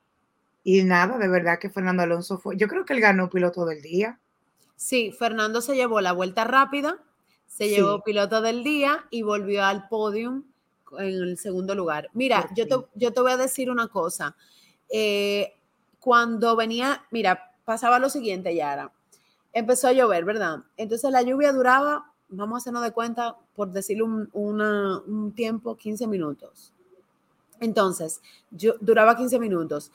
[0.70, 3.82] y nada, de verdad que Fernando Alonso fue, yo creo que él ganó piloto del
[3.82, 4.20] día.
[4.76, 7.02] Sí, Fernando se llevó la vuelta rápida,
[7.48, 10.44] se llevó piloto del día y volvió al podium
[11.00, 12.10] en el segundo lugar.
[12.12, 14.36] Mira, yo te, yo te voy a decir una cosa.
[14.90, 15.54] Eh,
[16.02, 18.92] cuando venía, mira, pasaba lo siguiente, Yara.
[19.54, 20.66] Empezó a llover, ¿verdad?
[20.76, 26.08] Entonces la lluvia duraba, vamos a hacernos de cuenta, por decirlo un, un tiempo, 15
[26.08, 26.74] minutos.
[27.60, 29.92] Entonces, yo, duraba 15 minutos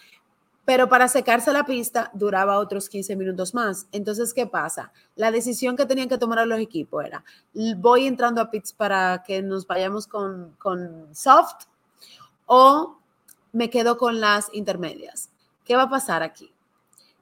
[0.64, 3.86] pero para secarse la pista duraba otros 15 minutos más.
[3.90, 4.92] Entonces, ¿qué pasa?
[5.16, 7.24] La decisión que tenían que tomar los equipos era,
[7.78, 11.64] voy entrando a pits para que nos vayamos con, con soft
[12.46, 12.98] o
[13.52, 15.30] me quedo con las intermedias.
[15.64, 16.52] ¿Qué va a pasar aquí?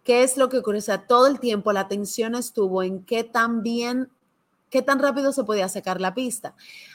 [0.04, 0.78] ¿Qué es lo que ocurre?
[0.78, 4.10] O sea, todo el tiempo la atención estuvo en qué tan bien
[4.70, 6.54] qué tan rápido se podía sacar la pista.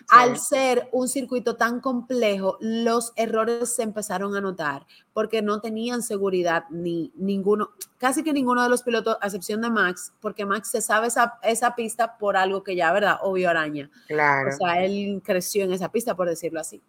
[0.10, 6.02] Al ser un circuito tan complejo, los errores se empezaron a notar porque no tenían
[6.02, 10.70] seguridad ni ninguno, casi que ninguno de los pilotos, a excepción de Max, porque Max
[10.72, 13.18] se sabe esa, esa pista por algo que ya, ¿verdad?
[13.22, 13.90] Obvio araña.
[14.08, 14.50] Claro.
[14.50, 16.82] O sea, él creció en esa pista, por decirlo así.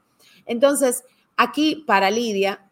[0.47, 1.05] Entonces,
[1.37, 2.63] aquí para Lidia,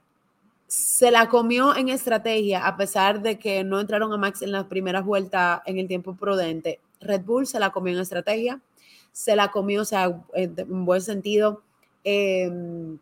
[0.67, 4.65] se la comió en estrategia, a pesar de que no entraron a Max en las
[4.65, 6.81] primeras vueltas en el tiempo prudente.
[7.05, 8.61] Red Bull se la comió en estrategia,
[9.13, 11.63] se la comió, o sea, en buen sentido.
[12.03, 12.99] Em,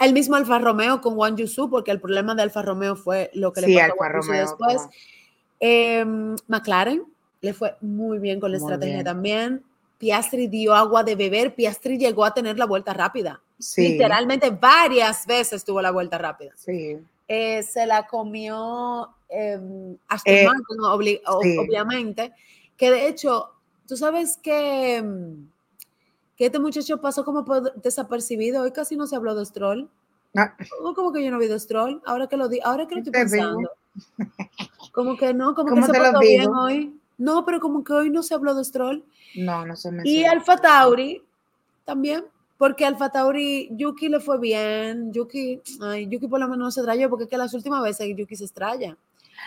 [0.00, 3.52] el mismo Alfa Romeo con Juan Yusu, porque el problema de Alfa Romeo fue lo
[3.52, 4.88] que le pasó a después.
[5.60, 7.04] Em, McLaren
[7.40, 9.62] le fue muy bien con la estrategia también.
[9.98, 11.54] Piastri dio agua de beber.
[11.54, 13.42] Piastri llegó a tener la vuelta rápida.
[13.76, 16.52] Literalmente varias veces tuvo la vuelta rápida.
[16.56, 16.98] Sí.
[17.28, 22.32] Eh, se la comió eh, Aston eh, obviamente,
[22.76, 23.50] que de hecho,
[23.86, 25.48] tú sabes que, em,
[26.36, 27.44] que este muchacho pasó como
[27.76, 29.88] desapercibido, hoy casi no se habló de Stroll.
[30.36, 30.54] Ah.
[30.94, 33.12] Como que yo no vi de Stroll, ahora que lo di, ahora que lo estoy
[33.12, 33.70] pensando.
[34.92, 36.98] Como que no, como que se pasó bien hoy.
[37.18, 39.04] No, pero como que hoy no se habló de Stroll.
[39.36, 41.22] No, no se Y Alfa Tauri
[41.84, 42.24] también
[42.60, 45.14] porque Alfa Tauri, Yuki le fue bien.
[45.14, 48.14] Yuki, ay, Yuki por lo menos no se trayó, porque es que las últimas veces
[48.14, 48.98] Yuki se estrella.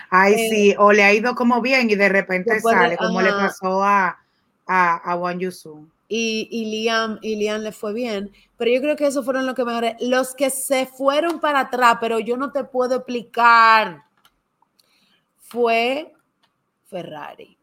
[0.09, 3.31] Ay, eh, sí, o le ha ido como bien y de repente sale, como le
[3.31, 4.19] pasó a,
[4.67, 5.87] a, a Wang Yusu.
[6.07, 9.55] Y, y, Liam, y Liam le fue bien, pero yo creo que esos fueron los
[9.55, 9.95] que mejor.
[9.99, 14.03] Los que se fueron para atrás, pero yo no te puedo explicar,
[15.39, 16.13] fue
[16.89, 17.57] Ferrari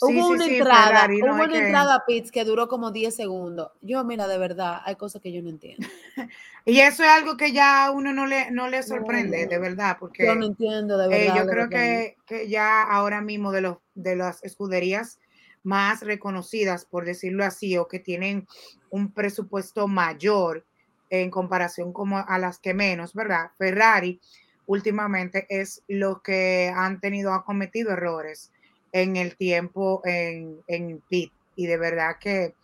[0.00, 3.72] hubo una entrada, hubo una entrada a pits que duró como 10 segundos.
[3.80, 5.86] Yo, mira, de verdad, hay cosas que yo no entiendo.
[6.64, 9.96] y eso es algo que ya a uno no le, no le sorprende, de verdad,
[9.98, 11.36] porque yo no entiendo, de verdad.
[11.36, 15.18] Eh, yo creo que, que, ya ahora mismo de, los, de las escuderías
[15.62, 18.46] más reconocidas, por decirlo así, o que tienen
[18.90, 20.64] un presupuesto mayor
[21.10, 23.50] en comparación como a las que menos, ¿verdad?
[23.58, 24.20] Ferrari,
[24.66, 28.52] últimamente es los que han tenido, han cometido errores
[28.92, 31.32] en el tiempo en, en pit.
[31.56, 32.54] Y de verdad que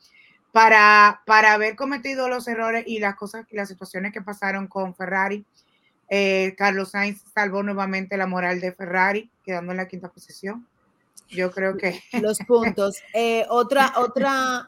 [0.52, 5.44] para, para haber cometido los errores y las cosas, las situaciones que pasaron con Ferrari,
[6.08, 10.66] eh, Carlos Sainz salvó nuevamente la moral de Ferrari, quedando en la quinta posición.
[11.28, 13.02] Yo creo que los puntos.
[13.14, 14.66] Eh, otra, otra,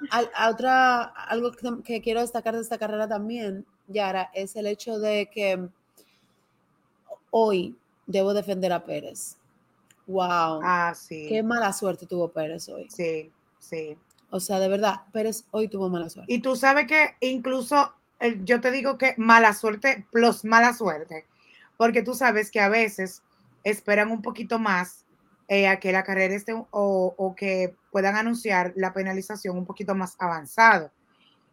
[0.48, 1.52] otra, algo
[1.84, 5.68] que, quiero destacar de esta carrera también, Yara, es el hecho de que
[7.30, 9.36] hoy debo defender a Pérez.
[10.06, 10.60] Wow.
[10.62, 11.26] Ah, sí.
[11.28, 12.86] Qué mala suerte tuvo Pérez hoy.
[12.90, 13.96] Sí, sí.
[14.30, 16.32] O sea, de verdad, Pérez hoy tuvo mala suerte.
[16.32, 17.92] Y tú sabes que incluso
[18.44, 21.26] yo te digo que mala suerte plus mala suerte,
[21.76, 23.22] porque tú sabes que a veces
[23.64, 25.04] esperan un poquito más
[25.48, 29.94] eh, a que la carrera esté o, o, que puedan anunciar la penalización un poquito
[29.94, 30.90] más avanzado.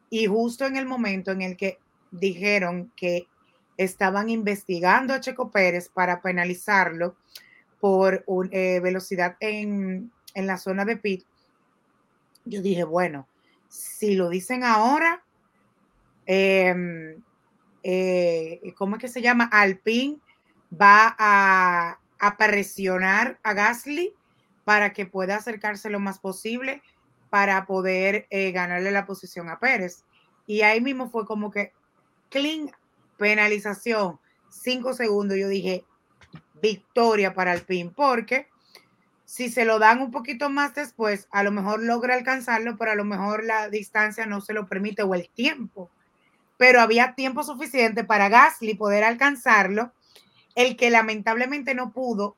[0.10, 1.80] Y justo en el momento en el que
[2.12, 3.28] dijeron que
[3.78, 7.16] estaban investigando a Checo Pérez para penalizarlo
[7.84, 11.26] por eh, velocidad en, en la zona de pit,
[12.46, 13.28] yo dije, bueno,
[13.68, 15.22] si lo dicen ahora,
[16.26, 17.18] eh,
[17.84, 19.50] eh, ¿cómo es que se llama?
[19.52, 20.18] Alpine
[20.72, 24.14] va a, a, presionar a Gasly
[24.64, 26.82] para que pueda acercarse lo más posible
[27.30, 30.06] para poder ganarle la posición a Pérez.
[30.48, 31.74] Y ahí mismo fue como que,
[32.30, 32.72] clean,
[33.18, 35.38] penalización, cinco segundos.
[35.38, 35.84] Yo dije,
[36.62, 38.48] victoria para Alpine, porque
[39.26, 42.96] si se lo dan un poquito más después, a lo mejor logra alcanzarlo, pero a
[42.96, 45.90] lo mejor la distancia no se lo permite o el tiempo
[46.58, 49.92] pero había tiempo suficiente para Gasly poder alcanzarlo.
[50.56, 52.38] El que lamentablemente no pudo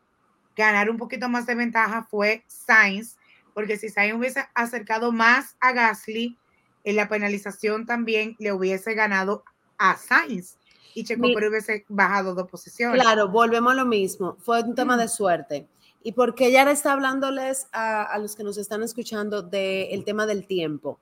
[0.56, 3.18] ganar un poquito más de ventaja fue Sainz,
[3.54, 6.38] porque si Sainz hubiese acercado más a Gasly,
[6.84, 9.44] en la penalización también le hubiese ganado
[9.78, 10.58] a Sainz
[10.96, 13.02] y Checo pero hubiese bajado dos posiciones.
[13.02, 14.38] Claro, volvemos a lo mismo.
[14.40, 15.68] Fue un tema de suerte.
[16.02, 20.48] Y porque ya está hablándoles a, a, los que nos están escuchando del tema del
[20.48, 21.00] tiempo.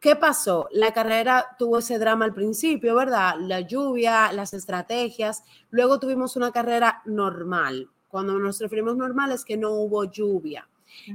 [0.00, 0.68] ¿Qué pasó?
[0.72, 3.34] La carrera tuvo ese drama al principio, ¿verdad?
[3.38, 5.42] La lluvia, las estrategias.
[5.70, 7.88] Luego tuvimos una carrera normal.
[8.08, 10.68] Cuando nos referimos normal es que no hubo lluvia.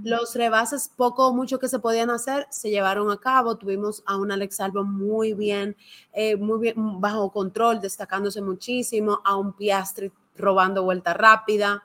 [0.03, 3.57] Los rebases, poco o mucho que se podían hacer, se llevaron a cabo.
[3.57, 5.75] Tuvimos a un Alex Albon muy bien,
[6.13, 11.83] eh, muy bien, bajo control, destacándose muchísimo, a un Piastri robando vuelta rápida.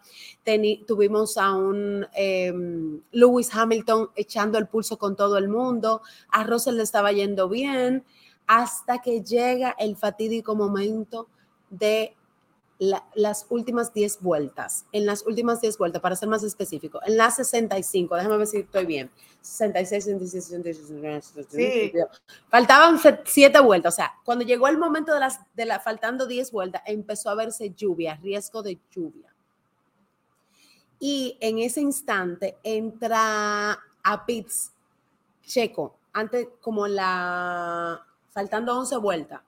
[0.87, 6.03] tuvimos a un em, Lewis Hamilton echando el pulso con todo el mundo.
[6.31, 8.05] A Russell le estaba yendo bien
[8.47, 11.29] hasta que llega el fatídico momento
[11.71, 12.17] de
[13.15, 17.37] las últimas 10 vueltas, en las últimas 10 vueltas, para ser más específico, en las
[17.37, 19.11] 65, déjame ver si estoy bien,
[19.43, 20.77] 66, 66,
[21.35, 21.93] 66,
[22.49, 26.51] faltaban 7 vueltas, o sea, cuando llegó el momento de las, de la, faltando 10
[26.53, 29.29] vueltas, empezó a verse lluvia, riesgo de lluvia.
[30.99, 34.73] Y en ese instante entra a Pitts
[35.43, 39.41] Checo, antes como la, faltando 11 vueltas,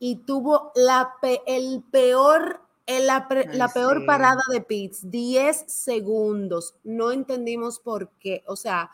[0.00, 1.14] y tuvo la
[1.46, 6.74] el peor, la, la peor parada de pits, 10 segundos.
[6.82, 8.42] No entendimos por qué.
[8.46, 8.90] O sea,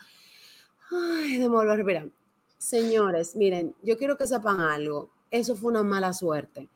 [0.90, 2.08] ay, de volver a respirar.
[2.58, 5.10] Señores, miren, yo quiero que sepan algo.
[5.30, 6.68] Eso fue una mala suerte.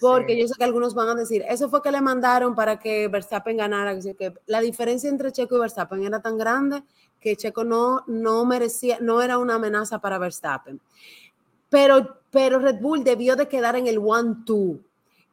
[0.00, 3.08] Porque yo sé que algunos van a decir, eso fue que le mandaron para que
[3.08, 3.98] Verstappen ganara.
[3.98, 6.82] Que la diferencia entre Checo y Verstappen era tan grande
[7.20, 10.80] que Checo no, no merecía, no era una amenaza para Verstappen.
[11.68, 14.80] Pero, pero Red Bull debió de quedar en el one-two.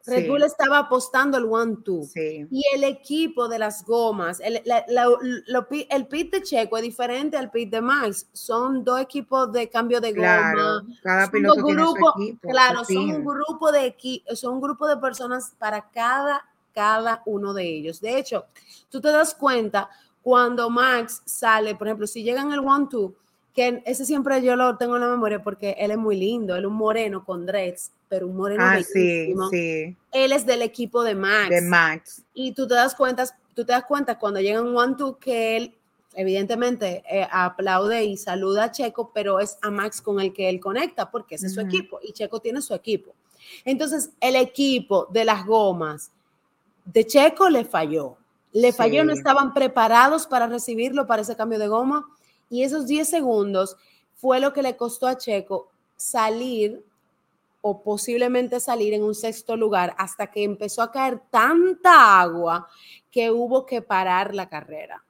[0.05, 2.09] Red Bull estaba apostando el one-two.
[2.15, 7.69] Y el equipo de las gomas, el, el, pit de Checo es diferente al pit
[7.69, 8.27] de Max.
[8.33, 10.83] Son dos equipos de cambio de goma.
[11.01, 13.95] Cada piloto tiene su equipo, claro, son un grupo de
[14.35, 18.01] son un grupo de personas para cada, cada uno de ellos.
[18.01, 18.45] De hecho,
[18.89, 19.89] tú te das cuenta
[20.21, 23.15] cuando Max sale, por ejemplo, si llegan el one-two,
[23.53, 26.63] que ese siempre yo lo tengo en la memoria porque él es muy lindo, él
[26.63, 29.95] es un moreno con dreads, pero un moreno ah, sí, sí.
[30.11, 31.49] Él es del equipo de Max.
[31.49, 32.23] De Max.
[32.33, 35.75] Y tú te das cuenta, tú te das cuenta cuando llegan one two que él
[36.15, 40.59] evidentemente eh, aplaude y saluda a Checo, pero es a Max con el que él
[40.59, 43.13] conecta porque ese es su equipo y Checo tiene su equipo.
[43.65, 46.11] Entonces, el equipo de las gomas
[46.85, 48.17] de Checo le falló.
[48.51, 52.07] Le falló, no estaban preparados para recibirlo para ese cambio de goma
[52.53, 53.77] y esos 10 segundos
[54.13, 56.85] fue lo que le costó a Checo salir
[57.61, 62.67] o posiblemente salir en un sexto lugar hasta que empezó a caer tanta agua
[63.09, 65.03] que hubo que parar la carrera.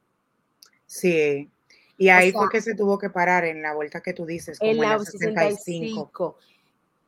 [0.86, 1.50] Sí,
[1.98, 4.72] y ahí fue que se tuvo que parar en la vuelta que tú dices, como
[4.72, 6.38] en la, 65.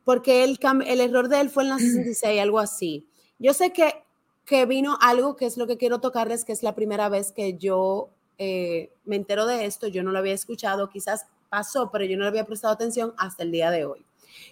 [0.03, 3.07] Porque el, el error de él fue en la 66, algo así.
[3.39, 4.05] Yo sé que
[4.45, 7.57] que vino algo que es lo que quiero tocarles, que es la primera vez que
[7.57, 12.17] yo eh, me entero de esto, yo no lo había escuchado, quizás pasó, pero yo
[12.17, 14.05] no le había prestado atención hasta el día de hoy.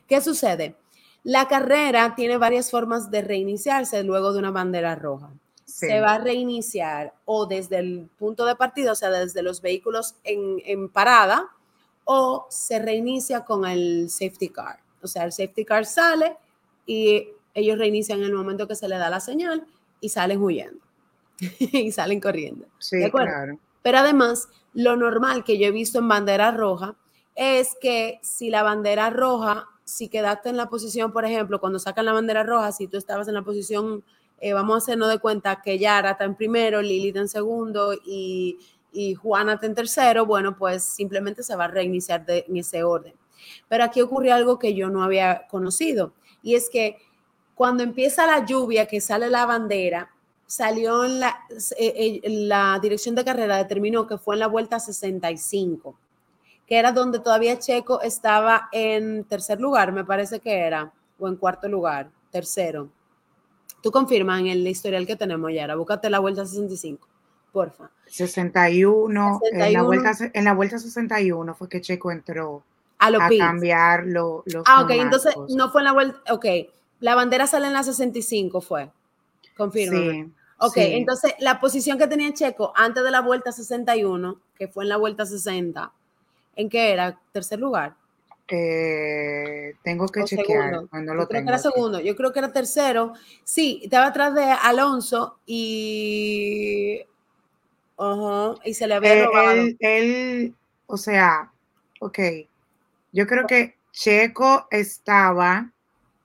[0.08, 0.76] ¿Qué sucede?
[1.24, 5.32] La carrera tiene varias formas de reiniciarse luego de una bandera roja.
[5.66, 10.16] Se va a reiniciar o desde el punto de partida, o sea, desde los vehículos
[10.24, 11.50] en, en parada,
[12.06, 14.80] o se reinicia con el safety car.
[15.02, 16.38] O sea, el safety car sale
[16.86, 19.66] y ellos reinician en el momento que se le da la señal
[20.00, 20.84] y salen huyendo
[21.60, 22.66] y salen corriendo.
[22.80, 23.58] Sí, claro.
[23.84, 26.96] Pero además, lo normal que yo he visto en bandera roja
[27.36, 32.06] es que si la bandera roja, si quedaste en la posición, por ejemplo, cuando sacan
[32.06, 34.04] la bandera roja, si tú estabas en la posición,
[34.40, 38.58] eh, vamos a hacernos de cuenta que Yara está en primero, Lilith en segundo y,
[38.92, 43.14] y Juana está en tercero, bueno, pues simplemente se va a reiniciar en ese orden.
[43.68, 46.98] Pero aquí ocurrió algo que yo no había conocido y es que
[47.56, 50.13] cuando empieza la lluvia, que sale la bandera,
[50.46, 51.40] salió en la,
[51.78, 55.96] eh, eh, la dirección de carrera, determinó que fue en la vuelta 65,
[56.68, 61.36] que era donde todavía Checo estaba en tercer lugar, me parece que era, o en
[61.36, 62.90] cuarto lugar, tercero.
[63.82, 67.08] Tú confirmas en el historial que tenemos ya, ahora búscate la vuelta 65,
[67.52, 67.90] porfa.
[68.08, 72.64] 61, En, la vuelta, en la vuelta 61 fue que Checo entró
[73.00, 76.46] a, cambiar los Ah, ok, entonces no fue en la vuelta, ok,
[77.00, 78.90] la bandera sale en la 65 fue,
[79.56, 80.00] confirma.
[80.00, 80.32] Sí.
[80.60, 84.90] Ok, entonces la posición que tenía Checo antes de la vuelta 61, que fue en
[84.90, 85.92] la vuelta 60,
[86.56, 87.20] ¿en qué era?
[87.34, 87.96] ¿Tercer lugar?
[88.48, 90.88] Eh, tengo que chequear.
[90.90, 93.14] Cuando lo yo creo que era segundo, yo creo que era tercero.
[93.44, 97.02] Sí, estaba atrás de Alonso y.
[98.64, 99.64] y se le había eh, robado.
[99.80, 101.52] él, o sea,
[102.00, 102.20] ok.
[103.12, 105.73] Yo creo que Checo estaba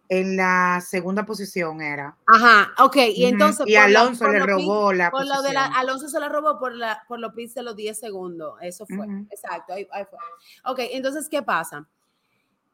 [0.08, 2.16] en la segunda posición era.
[2.26, 3.66] Ajá, ok, y entonces...
[3.66, 7.04] Y Alonso le robó la por Lo de la, Alonso se la robó por, la,
[7.06, 10.18] por los pits de los 10 segundos, eso fue, exacto, ahí, fue.
[10.64, 11.86] Ok, entonces, ¿qué pasa?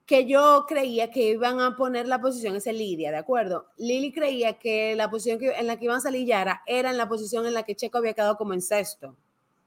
[0.07, 3.67] Que yo creía que iban a poner la posición, ese Lidia, ¿de acuerdo?
[3.79, 6.99] Lili creía que la posición que, en la que iban a salir Yara era en
[6.99, 9.17] la posición en la que Checo había quedado como en sexto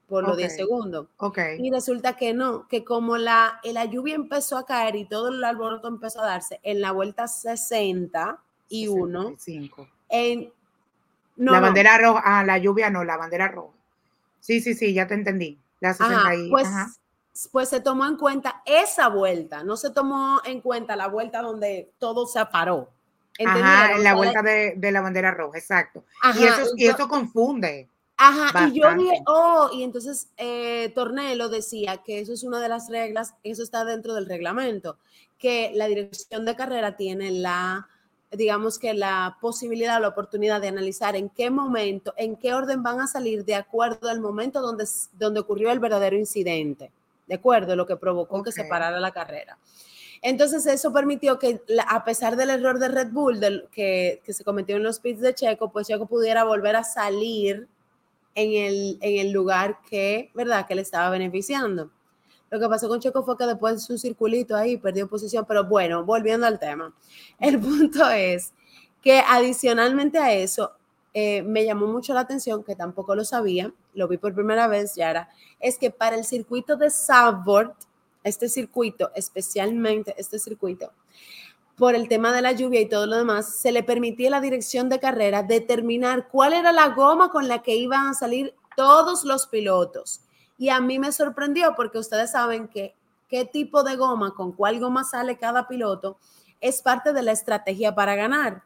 [0.08, 1.06] por los 10 segundos.
[1.18, 1.58] Okay.
[1.60, 5.44] Y resulta que no, que como la, la lluvia empezó a caer y todo el
[5.44, 8.38] alboroto empezó a darse en la vuelta 60
[8.70, 9.36] y 1,
[10.08, 10.52] en...
[11.36, 13.76] No, la bandera roja, ah, la lluvia no, la bandera roja.
[14.40, 15.58] Sí, sí, sí, ya te entendí.
[15.78, 16.68] La 60 pues,
[17.52, 21.92] pues se tomó en cuenta esa vuelta, no se tomó en cuenta la vuelta donde
[21.98, 22.90] todo se paró.
[23.46, 26.02] Ajá, en la vuelta de, de, la bandera roja, exacto.
[26.34, 27.88] y, eso, y eso confunde.
[28.20, 32.68] Ajá, y yo dije, oh, y entonces eh, Tornelo decía que eso es una de
[32.68, 34.98] las reglas, eso está dentro del reglamento,
[35.38, 37.86] que la dirección de carrera tiene la,
[38.32, 42.98] digamos que la posibilidad, la oportunidad de analizar en qué momento, en qué orden van
[42.98, 46.90] a salir de acuerdo al momento donde, donde ocurrió el verdadero incidente,
[47.28, 49.58] de acuerdo, lo que provocó que se parara la carrera.
[50.22, 54.42] Entonces eso permitió que a pesar del error de Red Bull del, que, que se
[54.42, 57.68] cometió en los pits de Checo, pues Checo pudiera volver a salir
[58.34, 61.90] en el, en el lugar que, ¿verdad?, que le estaba beneficiando.
[62.50, 66.04] Lo que pasó con Checo fue que después su circulito ahí perdió posición, pero bueno,
[66.04, 66.94] volviendo al tema,
[67.38, 68.52] el punto es
[69.02, 70.72] que adicionalmente a eso,
[71.14, 74.94] eh, me llamó mucho la atención, que tampoco lo sabía, lo vi por primera vez,
[74.94, 77.74] Yara, es que para el circuito de Southboard,
[78.24, 80.92] este circuito, especialmente este circuito,
[81.78, 84.40] por el tema de la lluvia y todo lo demás, se le permitía a la
[84.40, 89.24] dirección de carrera determinar cuál era la goma con la que iban a salir todos
[89.24, 90.20] los pilotos.
[90.58, 92.94] Y a mí me sorprendió porque ustedes saben que
[93.28, 96.18] qué tipo de goma, con cuál goma sale cada piloto,
[96.60, 98.64] es parte de la estrategia para ganar.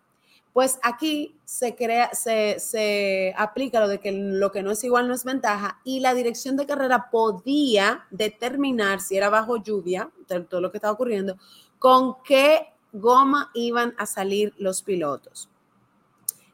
[0.54, 5.08] Pues aquí se crea, se, se, aplica lo de que lo que no es igual
[5.08, 10.10] no es ventaja y la dirección de carrera podía determinar si era bajo lluvia,
[10.48, 11.36] todo lo que estaba ocurriendo,
[11.78, 15.48] con qué goma iban a salir los pilotos.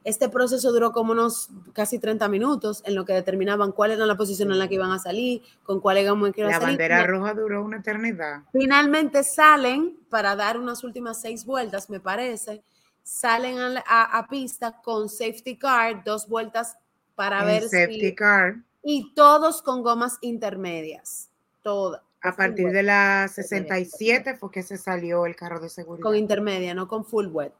[0.05, 4.17] Este proceso duró como unos casi 30 minutos en lo que determinaban cuál era la
[4.17, 6.79] posición en la que iban a salir, con cuál goma iban a salir.
[6.79, 8.43] La bandera roja duró una eternidad.
[8.53, 12.63] Finalmente salen para dar unas últimas seis vueltas, me parece.
[13.03, 16.79] Salen a, pista con safety car, dos vueltas
[17.15, 18.57] para ver safety car.
[18.83, 21.29] Y todos con gomas intermedias.
[21.63, 22.08] Todas.
[22.23, 26.03] A partir de la 67 fue que se salió el carro de seguridad.
[26.03, 27.53] Con intermedia, no con full wet.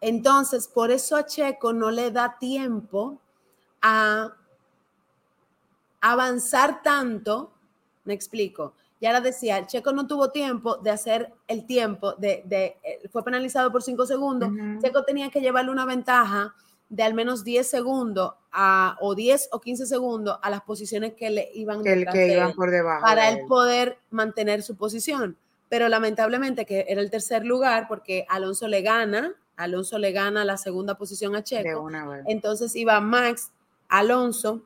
[0.00, 3.20] Entonces, por eso a Checo no le da tiempo
[3.82, 4.34] a
[6.00, 7.52] avanzar tanto.
[8.04, 8.74] Me explico.
[9.00, 13.70] Ya la decía, Checo no tuvo tiempo de hacer el tiempo, de, eh, fue penalizado
[13.70, 14.50] por cinco segundos.
[14.80, 16.54] Checo tenía que llevarle una ventaja
[16.94, 21.28] de al menos 10 segundos a, o 10 o 15 segundos a las posiciones que
[21.28, 25.36] le iban, el que iban por debajo para él poder mantener su posición.
[25.68, 30.56] Pero lamentablemente que era el tercer lugar porque Alonso le gana, Alonso le gana la
[30.56, 31.90] segunda posición a Checo.
[32.26, 33.50] Entonces iba Max,
[33.88, 34.62] Alonso,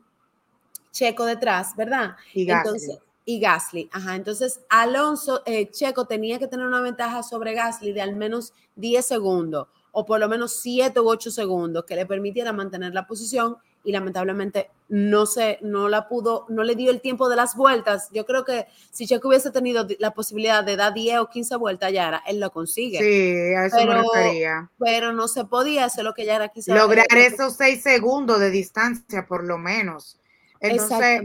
[0.92, 2.16] Checo detrás, ¿verdad?
[2.34, 2.98] Y Gasly.
[3.24, 4.16] y Gasly, ajá.
[4.16, 9.06] Entonces Alonso, eh, Checo tenía que tener una ventaja sobre Gasly de al menos 10
[9.06, 13.56] segundos o por lo menos 7 u 8 segundos que le permitiera mantener la posición
[13.84, 18.08] y lamentablemente no se, no la pudo, no le dio el tiempo de las vueltas.
[18.12, 21.92] Yo creo que si Checo hubiese tenido la posibilidad de dar 10 o 15 vueltas
[21.92, 22.98] ya él lo consigue.
[22.98, 24.70] Sí, a eso pero, me refería.
[24.78, 26.74] Pero no se podía, eso es lo que Yara quiso.
[26.74, 30.18] Lograr esos 6 segundos de distancia por lo menos.
[30.60, 31.22] Entonces,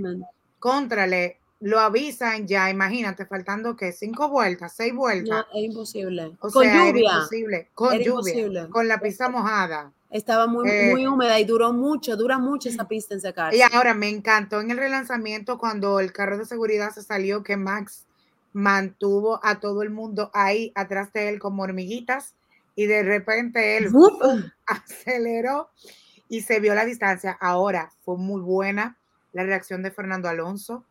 [0.59, 5.45] contrale, lo avisan ya, imagínate, faltando que cinco vueltas, seis vueltas.
[5.49, 6.33] No, es imposible.
[6.37, 7.13] con lluvia.
[7.13, 7.69] Imposible.
[7.73, 9.93] Con lluvia, con la pista mojada.
[10.09, 13.57] Estaba muy, eh, muy húmeda y duró mucho, dura mucho esa pista en secarse.
[13.57, 17.55] Y ahora me encantó en el relanzamiento cuando el carro de seguridad se salió que
[17.55, 18.03] Max
[18.51, 22.35] mantuvo a todo el mundo ahí atrás de él como hormiguitas
[22.75, 23.87] y de repente él
[24.67, 25.69] aceleró
[26.27, 27.37] y se vio la distancia.
[27.39, 28.97] Ahora fue muy buena
[29.31, 30.83] la reacción de Fernando Alonso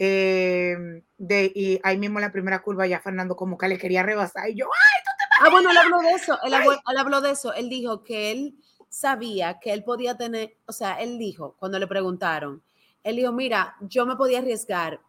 [0.00, 4.04] eh, de, y ahí mismo en la primera curva ya Fernando como que le quería
[4.04, 6.54] rebasar y yo, ¡ay, tú te Ah, bueno, él habló de eso, él,
[6.96, 8.54] habló de eso, él dijo que él
[8.88, 12.62] sabía que él podía tener, o sea, él dijo, cuando le preguntaron,
[13.02, 15.00] él dijo, mira, yo me podía arriesgar,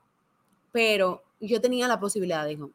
[0.72, 2.72] pero yo tenía la posibilidad, dijo,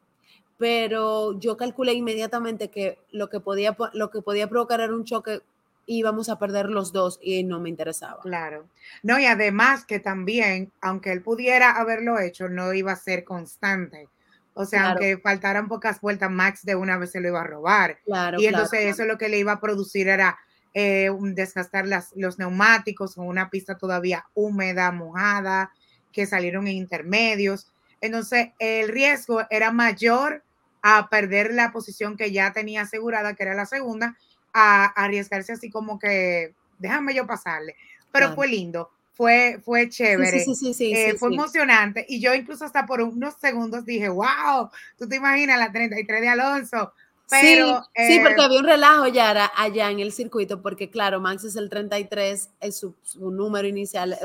[0.57, 5.41] pero yo calculé inmediatamente que lo que podía, lo que podía provocar era un choque
[5.85, 8.21] íbamos a perder los dos y no me interesaba.
[8.21, 8.67] Claro.
[9.03, 14.09] No, y además que también, aunque él pudiera haberlo hecho, no iba a ser constante.
[14.53, 17.99] O sea, aunque faltaran pocas vueltas, Max de una vez se lo iba a robar.
[18.05, 20.39] Claro, y entonces eso lo que le iba a producir era
[20.73, 25.71] eh, desgastar las, los neumáticos con una pista todavía húmeda, mojada,
[26.13, 27.67] que salieron en intermedios.
[27.99, 30.43] Entonces el riesgo era mayor
[30.81, 34.15] a perder la posición que ya tenía asegurada, que era la segunda,
[34.55, 37.75] a, arriesgarse así como que, déjame yo pasarle.
[38.11, 42.05] Pero fue lindo, fue, fue chévere, sí, sí, sí, eh, fue emocionante.
[42.07, 46.29] Y yo incluso hasta por unos segundos dije, wow, tú te imaginas la 33 de
[46.29, 46.93] Alonso,
[47.27, 47.57] sí,
[47.95, 51.55] sí, porque eh, había un relajo ya allá en el circuito, porque claro, Max es
[51.55, 54.17] el 33, es su, número inicial.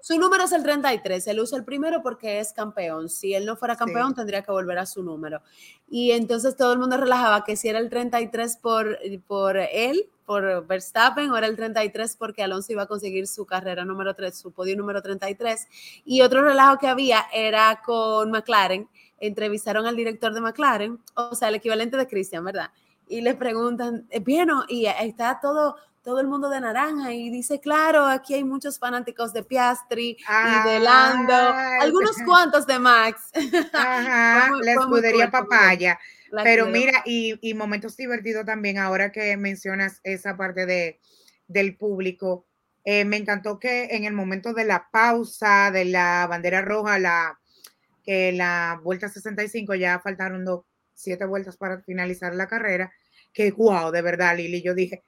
[0.00, 3.08] su número es el 33, él usa el primero porque es campeón.
[3.08, 5.42] Si él no fuera campeón, tendría que volver a su número.
[5.88, 10.66] Y entonces todo el mundo relajaba que si era el 33 por, por él, por
[10.66, 14.52] Verstappen, o era el 33 porque Alonso iba a conseguir su carrera número 3, su
[14.52, 15.68] podio número 33.
[16.04, 18.88] Y otro relajo que había era con McLaren
[19.18, 22.70] entrevistaron al director de McLaren, o sea, el equivalente de Christian, ¿verdad?
[23.08, 28.04] Y le preguntan, bien, y está todo, todo el mundo de naranja y dice, claro,
[28.06, 31.34] aquí hay muchos fanáticos de Piastri y de Lando,
[31.80, 33.30] algunos cuantos de Max.
[33.72, 35.98] Ajá, la escudería papaya.
[36.42, 41.00] Pero mira, y, y, momentos divertidos también, ahora que mencionas esa parte de,
[41.46, 42.46] del público,
[42.84, 47.38] eh, me encantó que en el momento de la pausa, de la bandera roja, la,
[48.06, 52.92] que la vuelta 65 ya faltaron dos, siete vueltas para finalizar la carrera,
[53.32, 55.02] que wow, de verdad, Lili, yo dije,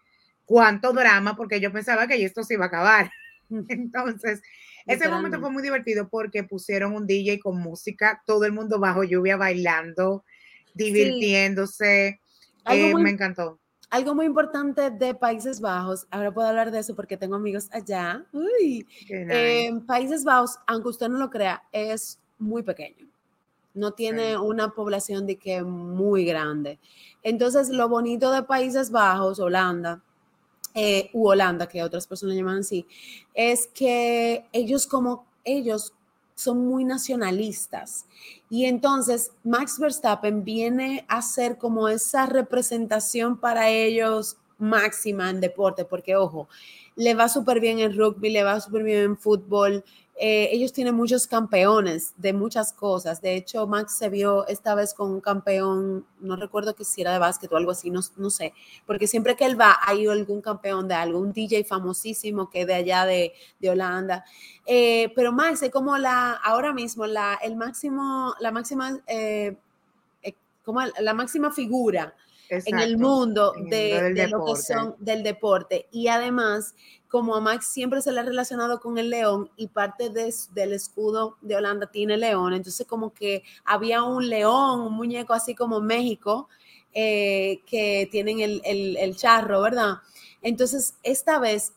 [0.45, 3.11] cuánto drama, porque yo pensaba que esto se iba a acabar.
[3.69, 4.43] Entonces,
[4.87, 9.05] ese momento fue muy divertido porque pusieron un DJ con música, todo el mundo bajo
[9.05, 10.25] lluvia bailando,
[10.75, 12.21] divirtiéndose.
[12.71, 13.61] Eh, me encantó.
[13.91, 18.27] Algo muy importante de Países Bajos, ahora puedo hablar de eso porque tengo amigos allá.
[18.33, 18.87] Uy,
[19.87, 23.07] Países Bajos, aunque usted no lo crea, es muy pequeño.
[23.75, 26.79] No tiene una población de que muy grande.
[27.23, 30.03] Entonces, lo bonito de Países Bajos, Holanda,
[30.75, 32.87] eh, u Holanda, que otras personas llaman así,
[33.35, 35.93] es que ellos como ellos
[36.35, 38.07] son muy nacionalistas.
[38.49, 45.85] Y entonces Max Verstappen viene a ser como esa representación para ellos máxima en deporte,
[45.85, 46.49] porque ojo,
[46.95, 49.85] le va súper bien en rugby, le va súper bien en fútbol,
[50.21, 53.21] eh, ellos tienen muchos campeones de muchas cosas.
[53.23, 57.13] De hecho, Max se vio esta vez con un campeón, no recuerdo que si era
[57.13, 58.53] de básquet o algo así, no, no sé,
[58.85, 62.75] porque siempre que él va, hay algún campeón de algo, un DJ famosísimo que de
[62.75, 64.25] allá de, de Holanda.
[64.67, 69.57] Eh, pero Max es como la, ahora mismo, la, el máximo, la máxima, eh,
[70.65, 72.15] como la máxima figura
[72.49, 75.89] en el mundo de, de lo que son del deporte.
[75.91, 76.75] Y además,
[77.09, 81.37] como a Max siempre se le ha relacionado con el león y parte del escudo
[81.41, 86.49] de Holanda tiene león, entonces como que había un león, un muñeco así como México,
[86.93, 89.99] eh, que tienen el, el, charro, ¿verdad?
[90.43, 91.75] Entonces, esta vez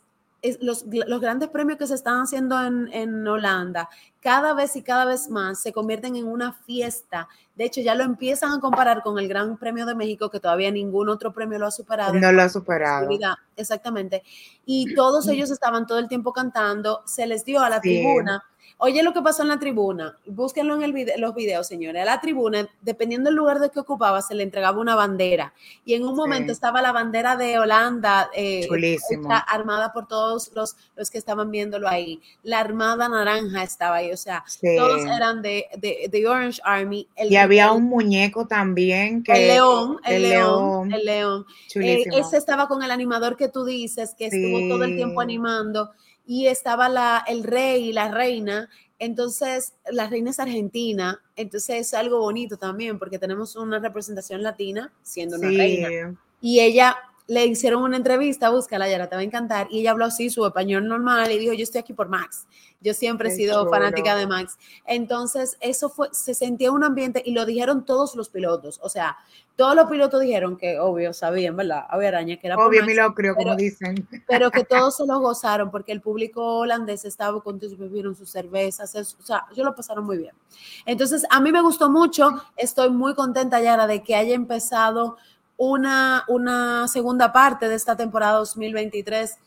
[0.60, 3.90] los, los, grandes premios que se están haciendo en, en, Holanda,
[4.20, 7.28] cada vez y cada vez más se convierten en una fiesta.
[7.56, 10.72] De hecho, ya lo empiezan a comparar con el Gran Premio de México, que todavía
[10.72, 12.14] ningún otro premio lo ha superado.
[12.14, 13.10] No lo ha superado.
[13.56, 14.24] Exactamente.
[14.66, 18.44] Y todos ellos estaban todo el tiempo cantando, se les dio a la tribuna
[18.78, 22.02] Oye lo que pasó en la tribuna, búsquenlo en el los videos, señores.
[22.02, 25.54] A la tribuna, dependiendo del lugar de que ocupaba, se le entregaba una bandera.
[25.86, 28.68] Y en un momento estaba la bandera de Holanda, eh,
[29.48, 32.22] armada por todos los, los que estaban viéndolo ahí.
[32.44, 34.44] La Armada Naranja estaba ahí, o sea,
[34.78, 37.08] todos eran de, de, Orange Army.
[37.18, 39.24] y había un muñeco también.
[39.24, 41.46] Que, el león, el, león, el león.
[41.76, 45.92] Eh, ese estaba con el animador que tú dices, que estuvo todo el tiempo animando
[46.26, 48.70] y estaba la, el rey y la reina.
[49.00, 54.94] Entonces, la reina es argentina, entonces es algo bonito también porque tenemos una representación latina
[55.02, 56.16] siendo una reina.
[56.40, 56.98] Y ella
[57.28, 60.46] le hicieron una entrevista, búscala, ya te va a encantar, y ella habló así su
[60.46, 62.48] español normal y dijo, yo estoy aquí por Max.
[62.84, 64.58] Yo siempre he sido fanática de Max.
[64.86, 68.80] Entonces, eso fue, se sentía un ambiente y lo dijeron todos los pilotos.
[68.82, 69.18] O sea,
[69.56, 71.86] todos los pilotos dijeron que, obvio, sabían, ¿verdad?
[71.88, 74.08] Había araña que era Obvio, mi creo, como dicen.
[74.28, 78.96] Pero que todos se lo gozaron porque el público holandés estaba contentos, bebieron sus cervezas.
[78.96, 80.34] o sea, yo lo pasaron muy bien.
[80.88, 82.32] Entonces, a mí me gustó mucho.
[82.58, 85.18] Estoy muy contenta, Yara, de que haya empezado
[85.64, 89.38] una, una segunda parte de esta temporada 2023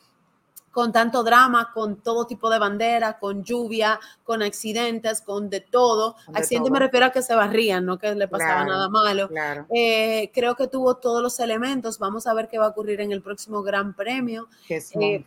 [0.70, 6.14] con tanto drama, con todo tipo de bandera, con lluvia, con accidentes, con de todo.
[6.32, 9.28] Accidente me refiero a que se barrían, no que le pasaba nada malo.
[9.74, 11.98] Eh, creo que tuvo todos los elementos.
[11.98, 14.48] Vamos a ver qué va a ocurrir en el próximo Gran Premio.
[14.68, 15.24] Que es eh,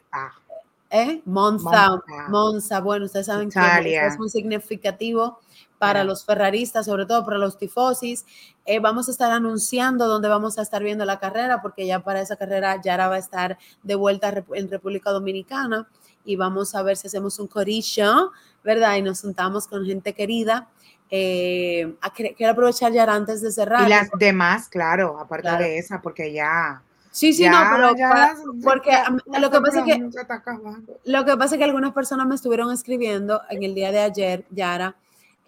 [0.89, 1.21] ¿Eh?
[1.25, 5.39] Monza, Monza, bueno, ustedes saben que es muy significativo
[5.78, 8.25] para los ferraristas, sobre todo para los tifosis.
[8.65, 12.21] Eh, vamos a estar anunciando dónde vamos a estar viendo la carrera, porque ya para
[12.21, 15.88] esa carrera Yara va a estar de vuelta en República Dominicana
[16.25, 18.32] y vamos a ver si hacemos un corillo,
[18.63, 18.95] ¿verdad?
[18.97, 20.67] Y nos juntamos con gente querida.
[21.09, 23.88] Eh, quiero aprovechar ya antes de cerrar.
[23.88, 26.82] Y las demás, claro, aparte de esa, porque ya
[27.17, 27.95] Sí, sí, no, pero
[28.63, 28.91] porque
[29.39, 30.09] lo que pasa es que
[31.05, 34.45] lo que pasa es que algunas personas me estuvieron escribiendo en el día de ayer,
[34.51, 34.95] Yara,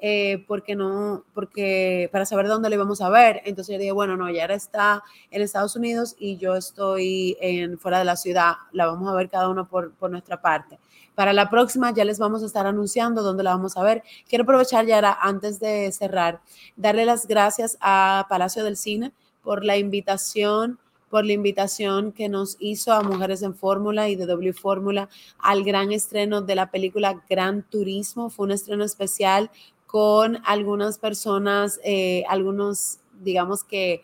[0.02, 3.42] eh, porque no, porque para saber dónde le íbamos a ver.
[3.46, 8.00] Entonces yo dije, bueno, no, Yara está en Estados Unidos y yo estoy en fuera
[8.00, 8.54] de la ciudad.
[8.72, 10.80] La vamos a ver cada uno por, por nuestra parte.
[11.16, 14.04] Para la próxima ya les vamos a estar anunciando dónde la vamos a ver.
[14.30, 16.40] Quiero aprovechar, Yara, antes de cerrar,
[16.78, 19.12] darle las gracias a Palacio del Cine
[19.44, 20.80] por la invitación
[21.10, 25.64] por la invitación que nos hizo a Mujeres en Fórmula y de W Fórmula al
[25.64, 28.30] gran estreno de la película Gran Turismo.
[28.30, 29.50] Fue un estreno especial
[29.90, 34.04] con algunas personas, eh, algunos, digamos que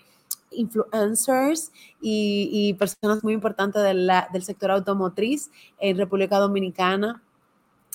[0.50, 1.72] influencers
[2.02, 7.22] y, personas muy importantes del sector automotriz en República Dominicana.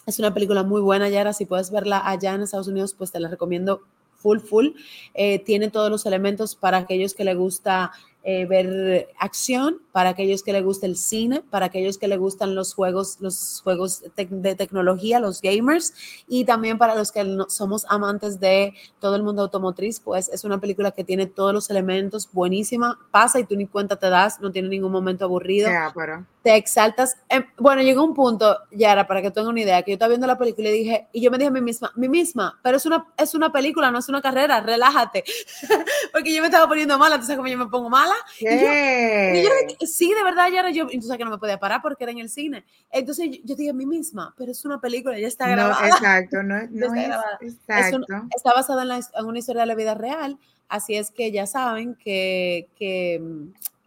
[0.07, 1.32] Es una película muy buena, Yara.
[1.32, 3.82] Si puedes verla allá en Estados Unidos, pues te la recomiendo
[4.14, 4.68] full, full.
[5.14, 7.91] Eh, tiene todos los elementos para aquellos que le gusta
[8.23, 12.55] eh, ver acción, para aquellos que le gusta el cine, para aquellos que le gustan
[12.55, 15.95] los juegos, los juegos de tecnología, los gamers,
[16.29, 20.61] y también para los que somos amantes de todo el mundo automotriz, pues es una
[20.61, 24.53] película que tiene todos los elementos, buenísima, pasa y tú ni cuenta te das, no
[24.53, 25.71] tiene ningún momento aburrido.
[26.43, 27.16] Te exaltas.
[27.28, 30.26] Em, bueno, llegó un punto, Yara, para que tengan una idea, que yo estaba viendo
[30.26, 32.86] la película y dije, y yo me dije a mí misma, mí misma, pero es
[32.86, 35.22] una, es una película, no es una carrera, relájate.
[36.12, 39.51] Porque yo me estaba poniendo mala, entonces como yo me pongo mala y yo,
[39.86, 42.18] sí, de verdad, ya era yo, entonces que no me podía parar porque era en
[42.18, 42.64] el cine.
[42.91, 45.80] Entonces yo, dije a mí misma, pero es una película, ya está grabada.
[45.80, 48.07] No, exacto, no, no es, exacto.
[48.34, 50.38] está basada en, en, una historia de la vida real,
[50.68, 53.20] así es que ya saben que, que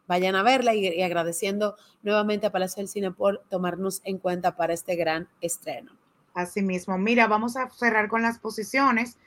[0.07, 4.73] vayan a verla y, agradeciendo nuevamente a Palacio del Cine por tomarnos en cuenta para
[4.73, 5.91] este gran estreno.
[6.33, 9.17] Así mismo, mira, vamos a cerrar con las posiciones.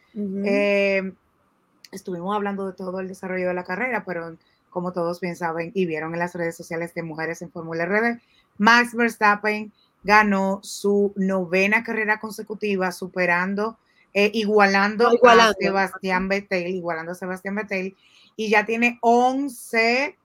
[0.45, 1.12] Eh,
[1.93, 4.37] estuvimos hablando de todo el desarrollo de la carrera, pero
[4.70, 8.20] como todos bien saben y vieron en las redes sociales de Mujeres en Fórmula RD,
[8.59, 9.72] Max Verstappen
[10.03, 13.79] ganó su novena carrera consecutiva, superando,
[14.14, 17.97] eh, igualando, a Sebastián Vettel, igualando a Sebastián Vettel,
[18.37, 20.16] y ya tiene 11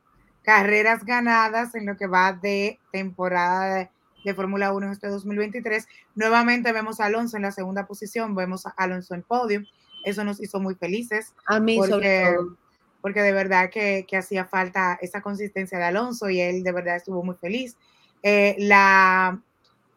[0.51, 3.89] carreras ganadas en lo que va de temporada
[4.25, 5.87] de, Fórmula 1 en este 2023.
[6.13, 9.63] Nuevamente vemos a Alonso en la segunda posición, vemos a Alonso en podio.
[10.03, 11.33] Eso nos hizo muy felices.
[11.45, 12.57] A mí, sobre todo
[12.99, 17.23] porque de verdad que, hacía falta esa consistencia de Alonso y él de verdad estuvo
[17.23, 17.77] muy feliz.
[18.21, 19.41] Eh, la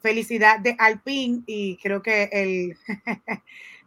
[0.03, 2.79] felicidad de Alpine y creo que el,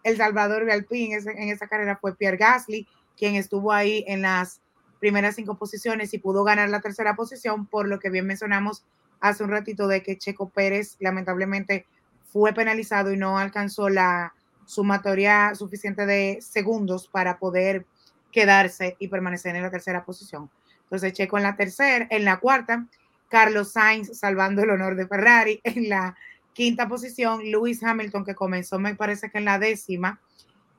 [0.04, 2.86] el salvador de Alpine en esa carrera fue Pierre Gasly,
[3.18, 4.60] quien estuvo ahí en las
[5.00, 8.84] primeras cinco posiciones y pudo ganar la tercera posición, por lo que bien mencionamos,
[9.20, 11.86] hace un ratito de que Checo Pérez lamentablemente
[12.32, 14.34] fue penalizado y no alcanzó la
[14.66, 17.86] sumatoria suficiente de segundos para poder
[18.32, 20.50] quedarse y permanecer en la tercera posición.
[20.84, 22.86] Entonces Checo en la tercera, en la cuarta,
[23.30, 26.16] Carlos Sainz salvando el honor de Ferrari en la
[26.54, 30.20] quinta posición, Lewis Hamilton que comenzó me parece que en la décima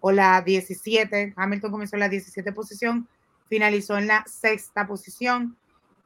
[0.01, 3.09] o la 17, Hamilton comenzó en la 17 posición,
[3.49, 5.57] finalizó en la sexta posición.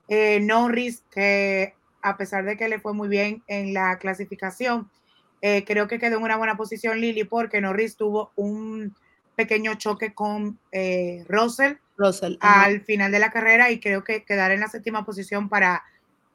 [0.08, 4.90] Eh, Norris que a pesar de que le fue muy bien en la clasificación,
[5.40, 8.94] eh, creo que quedó en una buena posición Lily porque Norris tuvo un
[9.36, 11.76] pequeño choque con eh, Russell,
[12.40, 15.84] al final de la carrera y creo que quedar en la séptima posición para,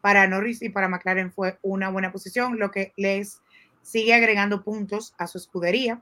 [0.01, 3.41] para Norris y para McLaren fue una buena posición, lo que les
[3.81, 6.01] sigue agregando puntos a su escudería.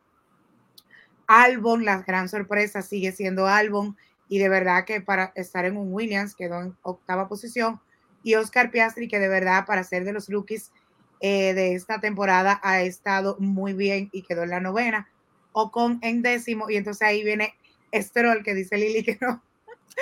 [1.27, 3.97] Albon, la gran sorpresa sigue siendo Albon
[4.27, 7.79] y de verdad que para estar en un Williams quedó en octava posición
[8.23, 10.71] y Oscar Piastri, que de verdad para ser de los rookies
[11.21, 15.09] eh, de esta temporada ha estado muy bien y quedó en la novena,
[15.51, 17.55] o con en décimo, y entonces ahí viene
[17.93, 19.41] Stroll, que dice Lili que no.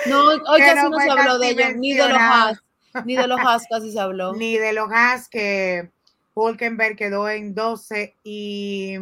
[0.06, 2.58] No, hoy casi no, se habló de ellos, ni de los Haas,
[3.04, 4.32] ni de los Haas casi se habló.
[4.36, 5.90] Ni de los Haas, que
[6.34, 8.96] Hulkenberg quedó en 12 y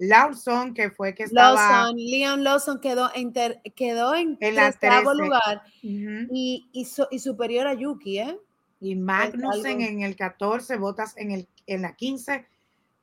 [0.00, 1.52] Lawson, que fue que estaba.
[1.52, 3.10] Lawson, Leon Lawson quedó,
[3.76, 8.38] quedó en, el tercer lugar y, y, superior a Yuki, ¿eh?
[8.80, 12.46] y Magnussen en el 14, Botas en, el, en la 15,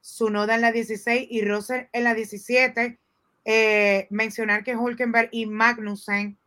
[0.01, 2.99] Sunoda en la 16 y Roser en la 17.
[3.45, 6.37] Eh, mencionar que Hulkenberg y Magnussen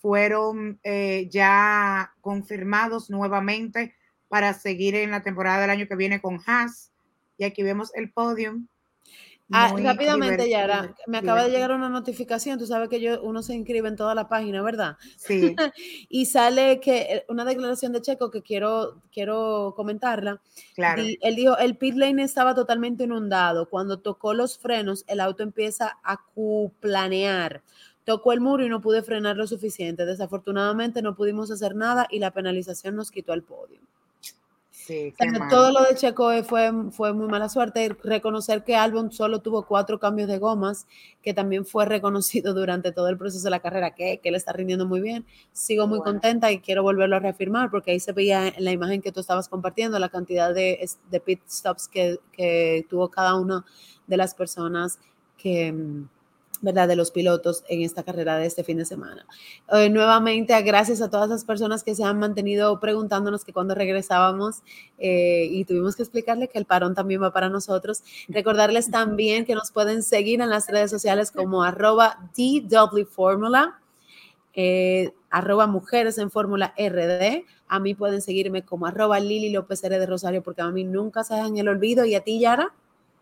[0.00, 3.94] fueron eh, ya confirmados nuevamente
[4.28, 6.90] para seguir en la temporada del año que viene con Haas.
[7.36, 8.68] Y aquí vemos el podium
[9.50, 13.54] Ah, rápidamente, Yara, me acaba de llegar una notificación, tú sabes que yo, uno se
[13.54, 14.96] inscribe en toda la página, ¿verdad?
[15.16, 15.54] Sí.
[16.08, 20.40] y sale que eh, una declaración de Checo que quiero, quiero comentarla.
[20.74, 21.02] Claro.
[21.02, 23.68] él dijo, el pit lane estaba totalmente inundado.
[23.68, 27.62] Cuando tocó los frenos, el auto empieza a cuplanear.
[28.04, 30.06] Tocó el muro y no pude frenar lo suficiente.
[30.06, 33.80] Desafortunadamente no pudimos hacer nada y la penalización nos quitó el podio
[35.50, 37.96] todo lo de Checo fue, fue muy mala suerte.
[38.02, 40.86] Reconocer que Albon solo tuvo cuatro cambios de gomas,
[41.22, 44.52] que también fue reconocido durante todo el proceso de la carrera, que, que le está
[44.52, 45.24] rindiendo muy bien.
[45.52, 49.02] Sigo muy contenta y quiero volverlo a reafirmar porque ahí se veía en la imagen
[49.02, 53.64] que tú estabas compartiendo la cantidad de, de pit stops que, que tuvo cada una
[54.06, 54.98] de las personas
[55.36, 56.08] que mm,
[56.62, 56.88] ¿verdad?
[56.88, 59.26] De los pilotos en esta carrera de este fin de semana.
[59.72, 64.62] Eh, nuevamente, gracias a todas las personas que se han mantenido preguntándonos que cuando regresábamos
[64.98, 68.02] eh, y tuvimos que explicarle que el parón también va para nosotros.
[68.28, 73.80] Recordarles también que nos pueden seguir en las redes sociales como arroba DWFórmula,
[74.54, 77.44] eh, arroba mujeres en fórmula RD.
[77.66, 81.24] A mí pueden seguirme como arroba Lili López R de Rosario porque a mí nunca
[81.24, 82.04] se en el olvido.
[82.04, 82.72] ¿Y a ti, Yara?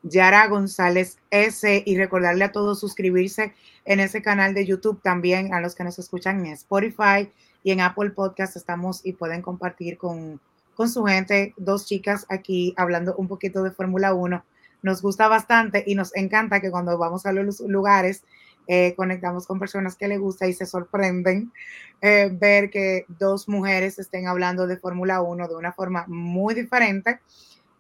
[0.03, 1.83] Yara González S.
[1.85, 5.99] Y recordarle a todos suscribirse en ese canal de YouTube también, a los que nos
[5.99, 7.31] escuchan en Spotify
[7.63, 10.41] y en Apple Podcast estamos y pueden compartir con,
[10.75, 14.45] con su gente, dos chicas aquí hablando un poquito de Fórmula 1.
[14.83, 18.25] Nos gusta bastante y nos encanta que cuando vamos a los lugares
[18.67, 21.53] eh, conectamos con personas que les gusta y se sorprenden
[22.01, 27.21] eh, ver que dos mujeres estén hablando de Fórmula 1 de una forma muy diferente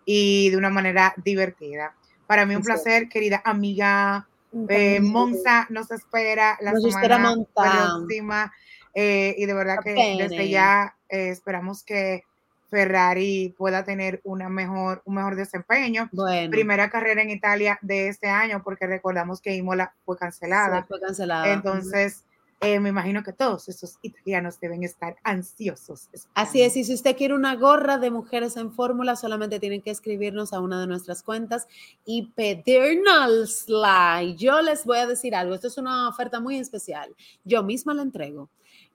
[0.04, 1.94] y de una manera divertida.
[2.30, 4.28] Para mí un placer, querida amiga.
[4.68, 8.52] Eh, Monza nos espera la semana próxima.
[8.94, 12.22] Eh, y de verdad que desde ya eh, esperamos que
[12.70, 16.08] Ferrari pueda tener una mejor, un mejor desempeño.
[16.52, 20.84] Primera carrera en Italia de este año, porque recordamos que Imola fue cancelada.
[20.86, 21.52] fue cancelada.
[21.52, 22.22] Entonces,
[22.60, 26.08] eh, me imagino que todos esos italianos deben estar ansiosos.
[26.34, 29.90] Así es, y si usted quiere una gorra de mujeres en fórmula, solamente tienen que
[29.90, 31.66] escribirnos a una de nuestras cuentas
[32.04, 34.36] y pedirnos like.
[34.36, 37.14] Yo les voy a decir algo, esto es una oferta muy especial.
[37.44, 38.50] Yo misma la entrego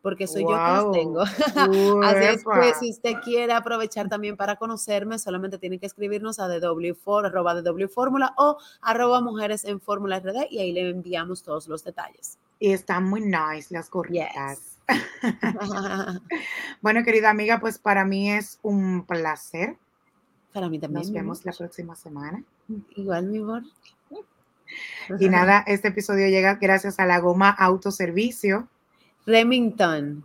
[0.06, 1.22] porque soy yo que los tengo.
[2.04, 6.48] Así es que si usted quiere aprovechar también para conocerme, solamente tiene que escribirnos a
[6.48, 7.56] DW4, arroba
[7.88, 12.38] Fórmula o arroba Mujeres en Fórmula RD y ahí le enviamos todos los detalles.
[12.60, 14.78] Y están muy nice las gorritas.
[16.82, 19.78] bueno, querida amiga, pues para mí es un placer.
[20.54, 21.04] Para mí también.
[21.04, 22.44] Nos vemos la próxima semana.
[22.96, 23.64] Igual, mi amor.
[25.20, 28.68] Y nada, este episodio llega gracias a la goma autoservicio
[29.26, 30.24] Remington.